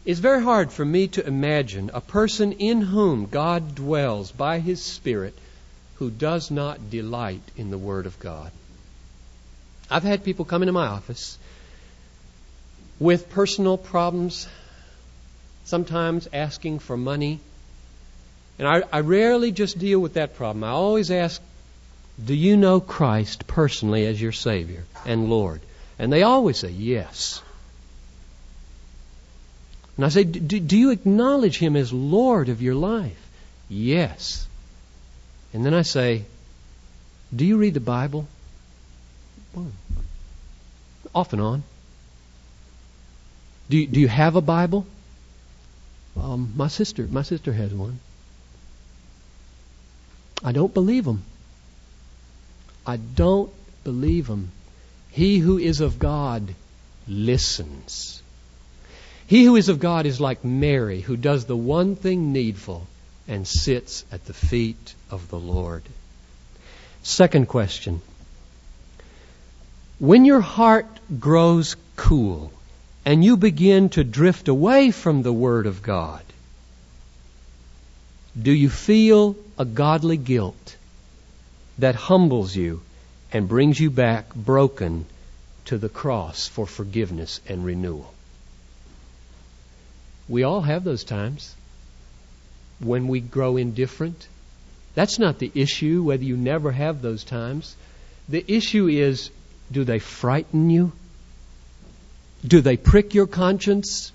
It's 0.05 0.19
very 0.19 0.41
hard 0.41 0.71
for 0.71 0.83
me 0.83 1.07
to 1.09 1.27
imagine 1.27 1.91
a 1.93 2.01
person 2.01 2.53
in 2.53 2.81
whom 2.81 3.27
God 3.27 3.75
dwells 3.75 4.31
by 4.31 4.59
His 4.59 4.81
Spirit 4.81 5.37
who 5.95 6.09
does 6.09 6.49
not 6.49 6.89
delight 6.89 7.43
in 7.55 7.69
the 7.69 7.77
Word 7.77 8.05
of 8.05 8.17
God. 8.19 8.51
I've 9.91 10.03
had 10.03 10.23
people 10.23 10.45
come 10.45 10.63
into 10.63 10.73
my 10.73 10.87
office 10.87 11.37
with 12.99 13.29
personal 13.29 13.77
problems, 13.77 14.47
sometimes 15.69 16.27
asking 16.33 16.79
for 16.79 16.97
money, 16.97 17.39
and 18.57 18.67
I, 18.67 18.83
I 18.91 18.99
rarely 19.01 19.51
just 19.51 19.77
deal 19.77 19.99
with 19.99 20.15
that 20.15 20.35
problem. 20.35 20.63
I 20.63 20.69
always 20.69 21.11
ask, 21.11 21.41
Do 22.23 22.33
you 22.33 22.57
know 22.57 22.81
Christ 22.81 23.47
personally 23.47 24.05
as 24.05 24.21
your 24.21 24.31
Savior 24.31 24.83
and 25.05 25.29
Lord? 25.29 25.61
And 25.99 26.11
they 26.11 26.23
always 26.23 26.57
say, 26.57 26.69
Yes. 26.69 27.41
And 29.95 30.05
I 30.05 30.09
say, 30.09 30.23
Do, 30.23 30.59
do 30.59 30.77
you 30.77 30.89
acknowledge 30.89 31.57
Him 31.57 31.75
as 31.75 31.93
Lord 31.93 32.49
of 32.49 32.61
your 32.61 32.75
life? 32.75 33.29
Yes. 33.69 34.47
And 35.53 35.65
then 35.65 35.73
I 35.73 35.83
say, 35.83 36.23
Do 37.33 37.45
you 37.45 37.57
read 37.57 37.75
the 37.75 37.79
Bible? 37.79 38.27
Well, 39.53 39.67
off 41.13 41.33
and 41.33 41.41
on. 41.41 41.63
Do 43.69 43.77
you, 43.77 43.87
do 43.87 43.99
you 43.99 44.07
have 44.07 44.35
a 44.35 44.41
Bible? 44.41 44.85
Um, 46.17 46.53
my 46.55 46.67
sister, 46.67 47.07
my 47.09 47.21
sister 47.21 47.53
has 47.53 47.73
one. 47.73 47.99
I 50.43 50.51
don't 50.51 50.73
believe 50.73 51.05
them. 51.05 51.23
I 52.85 52.97
don't 52.97 53.51
believe 53.83 54.27
them. 54.27 54.51
He 55.11 55.37
who 55.37 55.57
is 55.57 55.81
of 55.81 55.99
God 55.99 56.53
listens. 57.07 58.21
He 59.27 59.43
who 59.43 59.55
is 59.55 59.69
of 59.69 59.79
God 59.79 60.05
is 60.05 60.19
like 60.19 60.43
Mary, 60.43 61.01
who 61.01 61.15
does 61.15 61.45
the 61.45 61.57
one 61.57 61.95
thing 61.95 62.33
needful 62.33 62.87
and 63.27 63.47
sits 63.47 64.05
at 64.11 64.25
the 64.25 64.33
feet 64.33 64.95
of 65.11 65.29
the 65.29 65.39
Lord. 65.39 65.83
Second 67.03 67.47
question. 67.47 68.01
When 69.99 70.25
your 70.25 70.41
heart 70.41 70.87
grows 71.19 71.75
cool 71.95 72.51
and 73.05 73.23
you 73.23 73.37
begin 73.37 73.89
to 73.89 74.03
drift 74.03 74.47
away 74.47 74.91
from 74.91 75.21
the 75.21 75.33
Word 75.33 75.65
of 75.65 75.81
God, 75.81 76.23
do 78.39 78.51
you 78.51 78.69
feel 78.69 79.35
a 79.57 79.65
godly 79.65 80.17
guilt 80.17 80.75
that 81.77 81.95
humbles 81.95 82.55
you 82.55 82.81
and 83.31 83.47
brings 83.47 83.79
you 83.79 83.89
back 83.89 84.33
broken 84.33 85.05
to 85.65 85.77
the 85.77 85.89
cross 85.89 86.47
for 86.47 86.65
forgiveness 86.65 87.41
and 87.47 87.65
renewal? 87.65 88.13
We 90.27 90.43
all 90.43 90.61
have 90.61 90.83
those 90.83 91.03
times 91.03 91.55
when 92.79 93.07
we 93.07 93.19
grow 93.19 93.57
indifferent. 93.57 94.27
That's 94.95 95.19
not 95.19 95.39
the 95.39 95.51
issue, 95.55 96.03
whether 96.03 96.23
you 96.23 96.37
never 96.37 96.71
have 96.71 97.01
those 97.01 97.23
times. 97.23 97.75
The 98.27 98.43
issue 98.47 98.87
is 98.87 99.31
do 99.71 99.83
they 99.83 99.99
frighten 99.99 100.69
you? 100.69 100.91
Do 102.45 102.61
they 102.61 102.77
prick 102.77 103.13
your 103.13 103.27
conscience? 103.27 104.11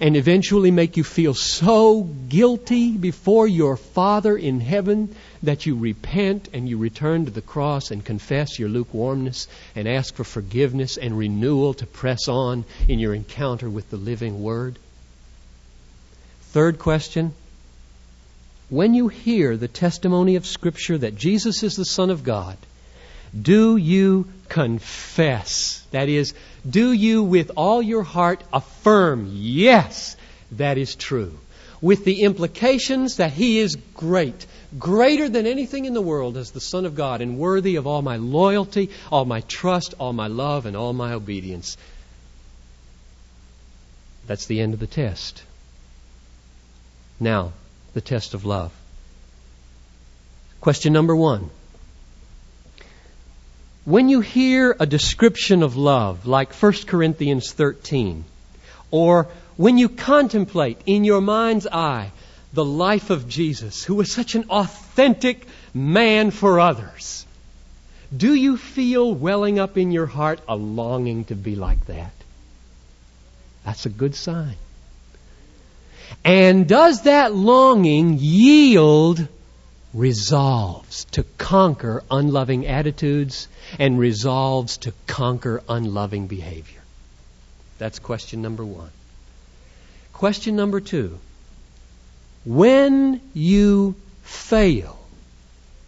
and 0.00 0.16
eventually 0.16 0.70
make 0.70 0.96
you 0.96 1.04
feel 1.04 1.34
so 1.34 2.02
guilty 2.02 2.92
before 2.92 3.46
your 3.46 3.76
Father 3.76 4.36
in 4.36 4.60
heaven 4.60 5.14
that 5.42 5.66
you 5.66 5.76
repent 5.76 6.48
and 6.52 6.68
you 6.68 6.78
return 6.78 7.24
to 7.24 7.30
the 7.30 7.40
cross 7.40 7.90
and 7.90 8.04
confess 8.04 8.58
your 8.58 8.68
lukewarmness 8.68 9.48
and 9.74 9.88
ask 9.88 10.14
for 10.14 10.24
forgiveness 10.24 10.96
and 10.96 11.16
renewal 11.16 11.74
to 11.74 11.86
press 11.86 12.28
on 12.28 12.64
in 12.88 12.98
your 12.98 13.14
encounter 13.14 13.70
with 13.70 13.88
the 13.90 13.96
living 13.96 14.42
Word? 14.42 14.78
Third 16.52 16.78
question. 16.78 17.32
When 18.68 18.94
you 18.94 19.08
hear 19.08 19.56
the 19.56 19.68
testimony 19.68 20.36
of 20.36 20.46
Scripture 20.46 20.98
that 20.98 21.16
Jesus 21.16 21.62
is 21.62 21.76
the 21.76 21.84
Son 21.84 22.10
of 22.10 22.24
God, 22.24 22.56
do 23.42 23.76
you 23.76 24.28
confess? 24.48 25.84
That 25.90 26.08
is, 26.08 26.34
do 26.68 26.92
you 26.92 27.22
with 27.22 27.52
all 27.56 27.82
your 27.82 28.02
heart 28.02 28.42
affirm, 28.52 29.28
yes, 29.32 30.16
that 30.52 30.78
is 30.78 30.94
true? 30.94 31.38
With 31.80 32.04
the 32.04 32.22
implications 32.22 33.16
that 33.16 33.32
He 33.32 33.58
is 33.58 33.76
great, 33.94 34.46
greater 34.78 35.28
than 35.28 35.46
anything 35.46 35.84
in 35.84 35.94
the 35.94 36.00
world 36.00 36.36
as 36.36 36.50
the 36.50 36.60
Son 36.60 36.86
of 36.86 36.94
God, 36.94 37.20
and 37.20 37.38
worthy 37.38 37.76
of 37.76 37.86
all 37.86 38.02
my 38.02 38.16
loyalty, 38.16 38.90
all 39.12 39.24
my 39.24 39.42
trust, 39.42 39.94
all 39.98 40.12
my 40.12 40.28
love, 40.28 40.66
and 40.66 40.76
all 40.76 40.92
my 40.92 41.12
obedience. 41.12 41.76
That's 44.26 44.46
the 44.46 44.60
end 44.60 44.74
of 44.74 44.80
the 44.80 44.86
test. 44.86 45.42
Now, 47.20 47.52
the 47.94 48.00
test 48.00 48.34
of 48.34 48.44
love. 48.44 48.72
Question 50.60 50.92
number 50.92 51.14
one 51.14 51.50
when 53.86 54.08
you 54.08 54.20
hear 54.20 54.76
a 54.80 54.84
description 54.84 55.62
of 55.62 55.76
love, 55.76 56.26
like 56.26 56.52
1 56.52 56.72
Corinthians 56.86 57.52
13, 57.52 58.24
or 58.90 59.28
when 59.56 59.78
you 59.78 59.88
contemplate 59.88 60.80
in 60.86 61.04
your 61.04 61.20
mind's 61.20 61.68
eye 61.68 62.10
the 62.52 62.64
life 62.64 63.10
of 63.10 63.28
Jesus, 63.28 63.84
who 63.84 63.94
was 63.94 64.10
such 64.10 64.34
an 64.34 64.46
authentic 64.50 65.46
man 65.72 66.32
for 66.32 66.58
others, 66.58 67.24
do 68.14 68.34
you 68.34 68.56
feel 68.56 69.14
welling 69.14 69.60
up 69.60 69.78
in 69.78 69.92
your 69.92 70.06
heart 70.06 70.40
a 70.48 70.56
longing 70.56 71.24
to 71.26 71.36
be 71.36 71.54
like 71.54 71.86
that? 71.86 72.12
That's 73.64 73.86
a 73.86 73.90
good 73.90 74.16
sign. 74.16 74.56
And 76.24 76.68
does 76.68 77.02
that 77.02 77.36
longing 77.36 78.18
yield 78.18 79.28
resolves 79.94 81.04
to 81.12 81.22
conquer 81.38 82.02
unloving 82.10 82.66
attitudes 82.66 83.46
and 83.78 83.98
resolves 83.98 84.78
to 84.78 84.92
conquer 85.06 85.62
unloving 85.68 86.26
behavior? 86.26 86.80
That's 87.78 87.98
question 87.98 88.42
number 88.42 88.64
one. 88.64 88.90
Question 90.12 90.56
number 90.56 90.80
two. 90.80 91.18
When 92.44 93.20
you 93.34 93.96
fail 94.22 94.98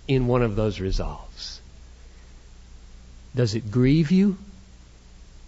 in 0.06 0.26
one 0.26 0.42
of 0.42 0.56
those 0.56 0.80
resolves, 0.80 1.60
does 3.34 3.54
it 3.54 3.70
grieve 3.70 4.10
you 4.10 4.36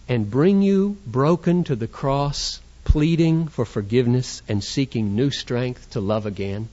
and 0.07 0.29
bring 0.29 0.61
you 0.61 0.97
broken 1.05 1.63
to 1.65 1.75
the 1.75 1.87
cross, 1.87 2.59
pleading 2.85 3.47
for 3.47 3.65
forgiveness 3.65 4.41
and 4.47 4.63
seeking 4.63 5.15
new 5.15 5.31
strength 5.31 5.91
to 5.91 5.99
love 5.99 6.25
again? 6.25 6.69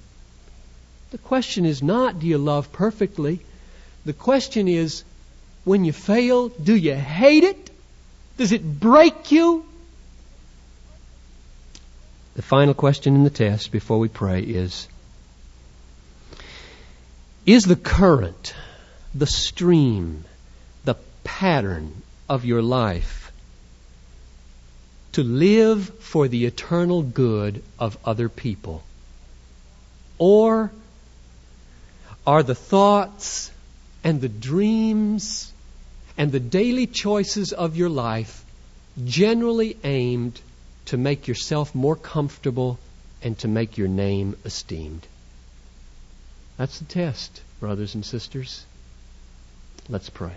The 1.10 1.18
question 1.18 1.64
is 1.64 1.82
not, 1.82 2.20
do 2.20 2.26
you 2.26 2.38
love 2.38 2.72
perfectly? 2.72 3.40
The 4.04 4.12
question 4.12 4.68
is, 4.68 5.04
when 5.68 5.84
you 5.84 5.92
fail, 5.92 6.48
do 6.48 6.74
you 6.74 6.94
hate 6.94 7.44
it? 7.44 7.70
Does 8.38 8.52
it 8.52 8.80
break 8.80 9.30
you? 9.30 9.66
The 12.36 12.42
final 12.42 12.72
question 12.72 13.14
in 13.14 13.22
the 13.22 13.30
test 13.30 13.70
before 13.70 13.98
we 13.98 14.08
pray 14.08 14.40
is 14.40 14.88
Is 17.44 17.66
the 17.66 17.76
current, 17.76 18.54
the 19.14 19.26
stream, 19.26 20.24
the 20.84 20.96
pattern 21.22 22.02
of 22.30 22.46
your 22.46 22.62
life 22.62 23.30
to 25.12 25.22
live 25.22 25.98
for 25.98 26.28
the 26.28 26.46
eternal 26.46 27.02
good 27.02 27.62
of 27.78 27.98
other 28.06 28.30
people? 28.30 28.82
Or 30.16 30.72
are 32.26 32.42
the 32.42 32.54
thoughts 32.54 33.50
and 34.02 34.22
the 34.22 34.28
dreams 34.30 35.52
and 36.18 36.32
the 36.32 36.40
daily 36.40 36.88
choices 36.88 37.52
of 37.52 37.76
your 37.76 37.88
life 37.88 38.44
generally 39.04 39.76
aimed 39.84 40.38
to 40.86 40.96
make 40.96 41.28
yourself 41.28 41.74
more 41.76 41.94
comfortable 41.94 42.76
and 43.22 43.38
to 43.38 43.46
make 43.46 43.78
your 43.78 43.86
name 43.86 44.36
esteemed. 44.44 45.06
That's 46.56 46.80
the 46.80 46.86
test, 46.86 47.40
brothers 47.60 47.94
and 47.94 48.04
sisters. 48.04 48.66
Let's 49.88 50.10
pray. 50.10 50.34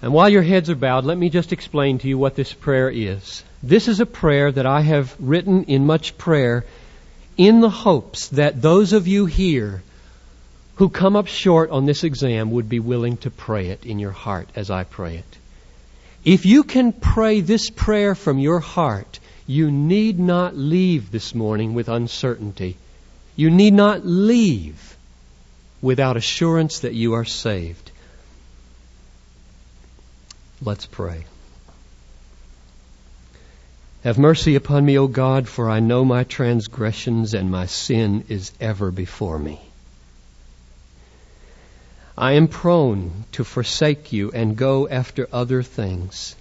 And 0.00 0.14
while 0.14 0.28
your 0.28 0.42
heads 0.42 0.70
are 0.70 0.76
bowed, 0.76 1.04
let 1.04 1.18
me 1.18 1.28
just 1.28 1.52
explain 1.52 1.98
to 1.98 2.08
you 2.08 2.16
what 2.16 2.36
this 2.36 2.52
prayer 2.52 2.88
is. 2.88 3.42
This 3.62 3.86
is 3.86 4.00
a 4.00 4.06
prayer 4.06 4.50
that 4.50 4.66
I 4.66 4.80
have 4.80 5.14
written 5.18 5.64
in 5.64 5.84
much 5.84 6.16
prayer 6.16 6.64
in 7.36 7.60
the 7.60 7.70
hopes 7.70 8.28
that 8.28 8.62
those 8.62 8.94
of 8.94 9.06
you 9.06 9.26
here 9.26 9.82
who 10.76 10.88
come 10.88 11.16
up 11.16 11.26
short 11.26 11.70
on 11.70 11.86
this 11.86 12.04
exam 12.04 12.50
would 12.50 12.68
be 12.68 12.80
willing 12.80 13.16
to 13.18 13.30
pray 13.30 13.68
it 13.68 13.84
in 13.84 13.98
your 13.98 14.12
heart 14.12 14.48
as 14.54 14.70
I 14.70 14.84
pray 14.84 15.16
it. 15.16 15.38
If 16.24 16.44
you 16.44 16.64
can 16.64 16.92
pray 16.92 17.40
this 17.40 17.70
prayer 17.70 18.14
from 18.14 18.38
your 18.38 18.60
heart, 18.60 19.18
you 19.46 19.70
need 19.70 20.18
not 20.18 20.56
leave 20.56 21.10
this 21.10 21.34
morning 21.34 21.74
with 21.74 21.88
uncertainty. 21.88 22.76
You 23.36 23.50
need 23.50 23.72
not 23.72 24.04
leave 24.04 24.96
without 25.80 26.16
assurance 26.16 26.80
that 26.80 26.94
you 26.94 27.14
are 27.14 27.24
saved. 27.24 27.90
Let's 30.60 30.86
pray. 30.86 31.24
Have 34.04 34.18
mercy 34.18 34.56
upon 34.56 34.84
me, 34.84 34.98
O 34.98 35.06
God, 35.06 35.48
for 35.48 35.70
I 35.70 35.80
know 35.80 36.04
my 36.04 36.24
transgressions 36.24 37.34
and 37.34 37.50
my 37.50 37.66
sin 37.66 38.24
is 38.28 38.52
ever 38.60 38.90
before 38.90 39.38
me. 39.38 39.60
I 42.18 42.32
am 42.32 42.48
prone 42.48 43.24
to 43.32 43.44
forsake 43.44 44.12
you 44.12 44.30
and 44.32 44.56
go 44.56 44.88
after 44.88 45.28
other 45.32 45.62
things. 45.62 46.34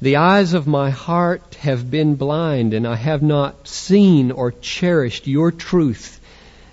The 0.00 0.16
eyes 0.16 0.54
of 0.54 0.66
my 0.66 0.90
heart 0.90 1.56
have 1.56 1.90
been 1.90 2.14
blind, 2.14 2.72
and 2.72 2.86
I 2.86 2.94
have 2.94 3.22
not 3.22 3.68
seen 3.68 4.30
or 4.30 4.52
cherished 4.52 5.26
your 5.26 5.50
truth 5.50 6.20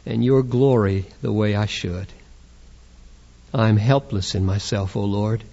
and 0.06 0.24
your 0.24 0.44
glory 0.44 1.06
the 1.22 1.34
way 1.34 1.56
I 1.56 1.66
should. 1.66 2.08
I 3.54 3.68
am 3.68 3.78
helpless 3.78 4.36
in 4.36 4.46
myself, 4.46 4.96
O 4.96 5.04
Lord. 5.04 5.44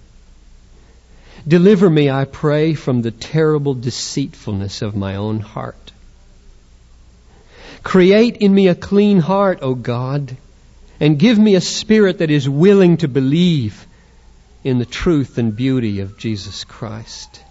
Deliver 1.49 1.89
me, 1.91 2.11
I 2.11 2.25
pray, 2.25 2.75
from 2.75 3.03
the 3.03 3.11
terrible 3.11 3.75
deceitfulness 3.75 4.83
of 4.83 4.95
my 4.95 5.17
own 5.17 5.41
heart. 5.41 5.93
Create 7.83 8.37
in 8.37 8.55
me 8.55 8.69
a 8.69 8.77
clean 8.77 9.19
heart, 9.19 9.59
O 9.63 9.75
God, 9.75 10.37
and 11.03 11.19
give 11.19 11.37
me 11.37 11.57
a 11.57 11.61
spirit 11.61 12.19
that 12.19 12.31
is 12.31 12.49
willing 12.49 12.99
to 12.99 13.09
believe 13.09 13.89
in 14.63 14.79
the 14.79 14.87
truth 14.87 15.37
and 15.37 15.57
beauty 15.57 15.99
of 15.99 16.17
Jesus 16.17 16.63
Christ. 16.63 17.43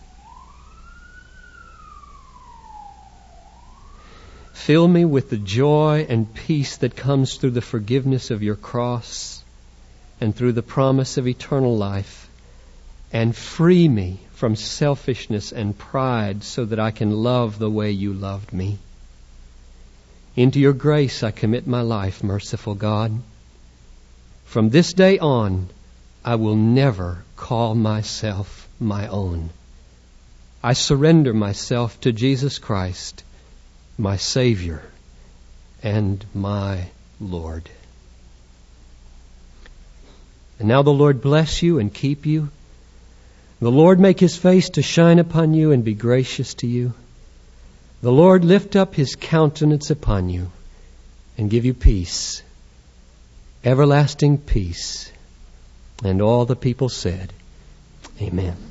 Fill 4.53 4.87
me 4.87 5.03
with 5.03 5.29
the 5.29 5.37
joy 5.37 6.05
and 6.07 6.33
peace 6.33 6.77
that 6.77 6.95
comes 6.95 7.35
through 7.35 7.49
the 7.49 7.61
forgiveness 7.61 8.31
of 8.31 8.41
your 8.41 8.55
cross 8.55 9.43
and 10.21 10.33
through 10.33 10.53
the 10.53 10.63
promise 10.63 11.17
of 11.17 11.27
eternal 11.27 11.75
life 11.75 12.29
and 13.11 13.35
free 13.35 13.89
me 13.89 14.21
from 14.31 14.55
selfishness 14.55 15.51
and 15.51 15.77
pride 15.77 16.45
so 16.45 16.63
that 16.63 16.79
I 16.79 16.91
can 16.91 17.11
love 17.11 17.59
the 17.59 17.69
way 17.69 17.91
you 17.91 18.13
loved 18.13 18.53
me. 18.53 18.77
Into 20.37 20.61
your 20.61 20.71
grace 20.71 21.21
I 21.21 21.31
commit 21.31 21.67
my 21.67 21.81
life, 21.81 22.23
merciful 22.23 22.75
God. 22.75 23.21
From 24.51 24.69
this 24.69 24.91
day 24.91 25.17
on, 25.17 25.69
I 26.25 26.35
will 26.35 26.57
never 26.57 27.23
call 27.37 27.73
myself 27.73 28.67
my 28.81 29.07
own. 29.07 29.49
I 30.61 30.73
surrender 30.73 31.33
myself 31.33 32.01
to 32.01 32.11
Jesus 32.11 32.59
Christ, 32.59 33.23
my 33.97 34.17
Savior 34.17 34.81
and 35.81 36.25
my 36.33 36.89
Lord. 37.21 37.69
And 40.59 40.67
now 40.67 40.81
the 40.81 40.89
Lord 40.89 41.21
bless 41.21 41.63
you 41.63 41.79
and 41.79 41.93
keep 41.93 42.25
you. 42.25 42.49
The 43.61 43.71
Lord 43.71 44.01
make 44.01 44.19
his 44.19 44.35
face 44.35 44.71
to 44.71 44.81
shine 44.81 45.19
upon 45.19 45.53
you 45.53 45.71
and 45.71 45.85
be 45.85 45.93
gracious 45.93 46.55
to 46.55 46.67
you. 46.67 46.93
The 48.01 48.11
Lord 48.11 48.43
lift 48.43 48.75
up 48.75 48.95
his 48.95 49.15
countenance 49.15 49.91
upon 49.91 50.27
you 50.27 50.51
and 51.37 51.49
give 51.49 51.63
you 51.63 51.73
peace, 51.73 52.43
everlasting 53.63 54.37
peace. 54.37 55.11
And 56.03 56.21
all 56.21 56.45
the 56.45 56.55
people 56.55 56.89
said, 56.89 57.31
Amen. 58.21 58.70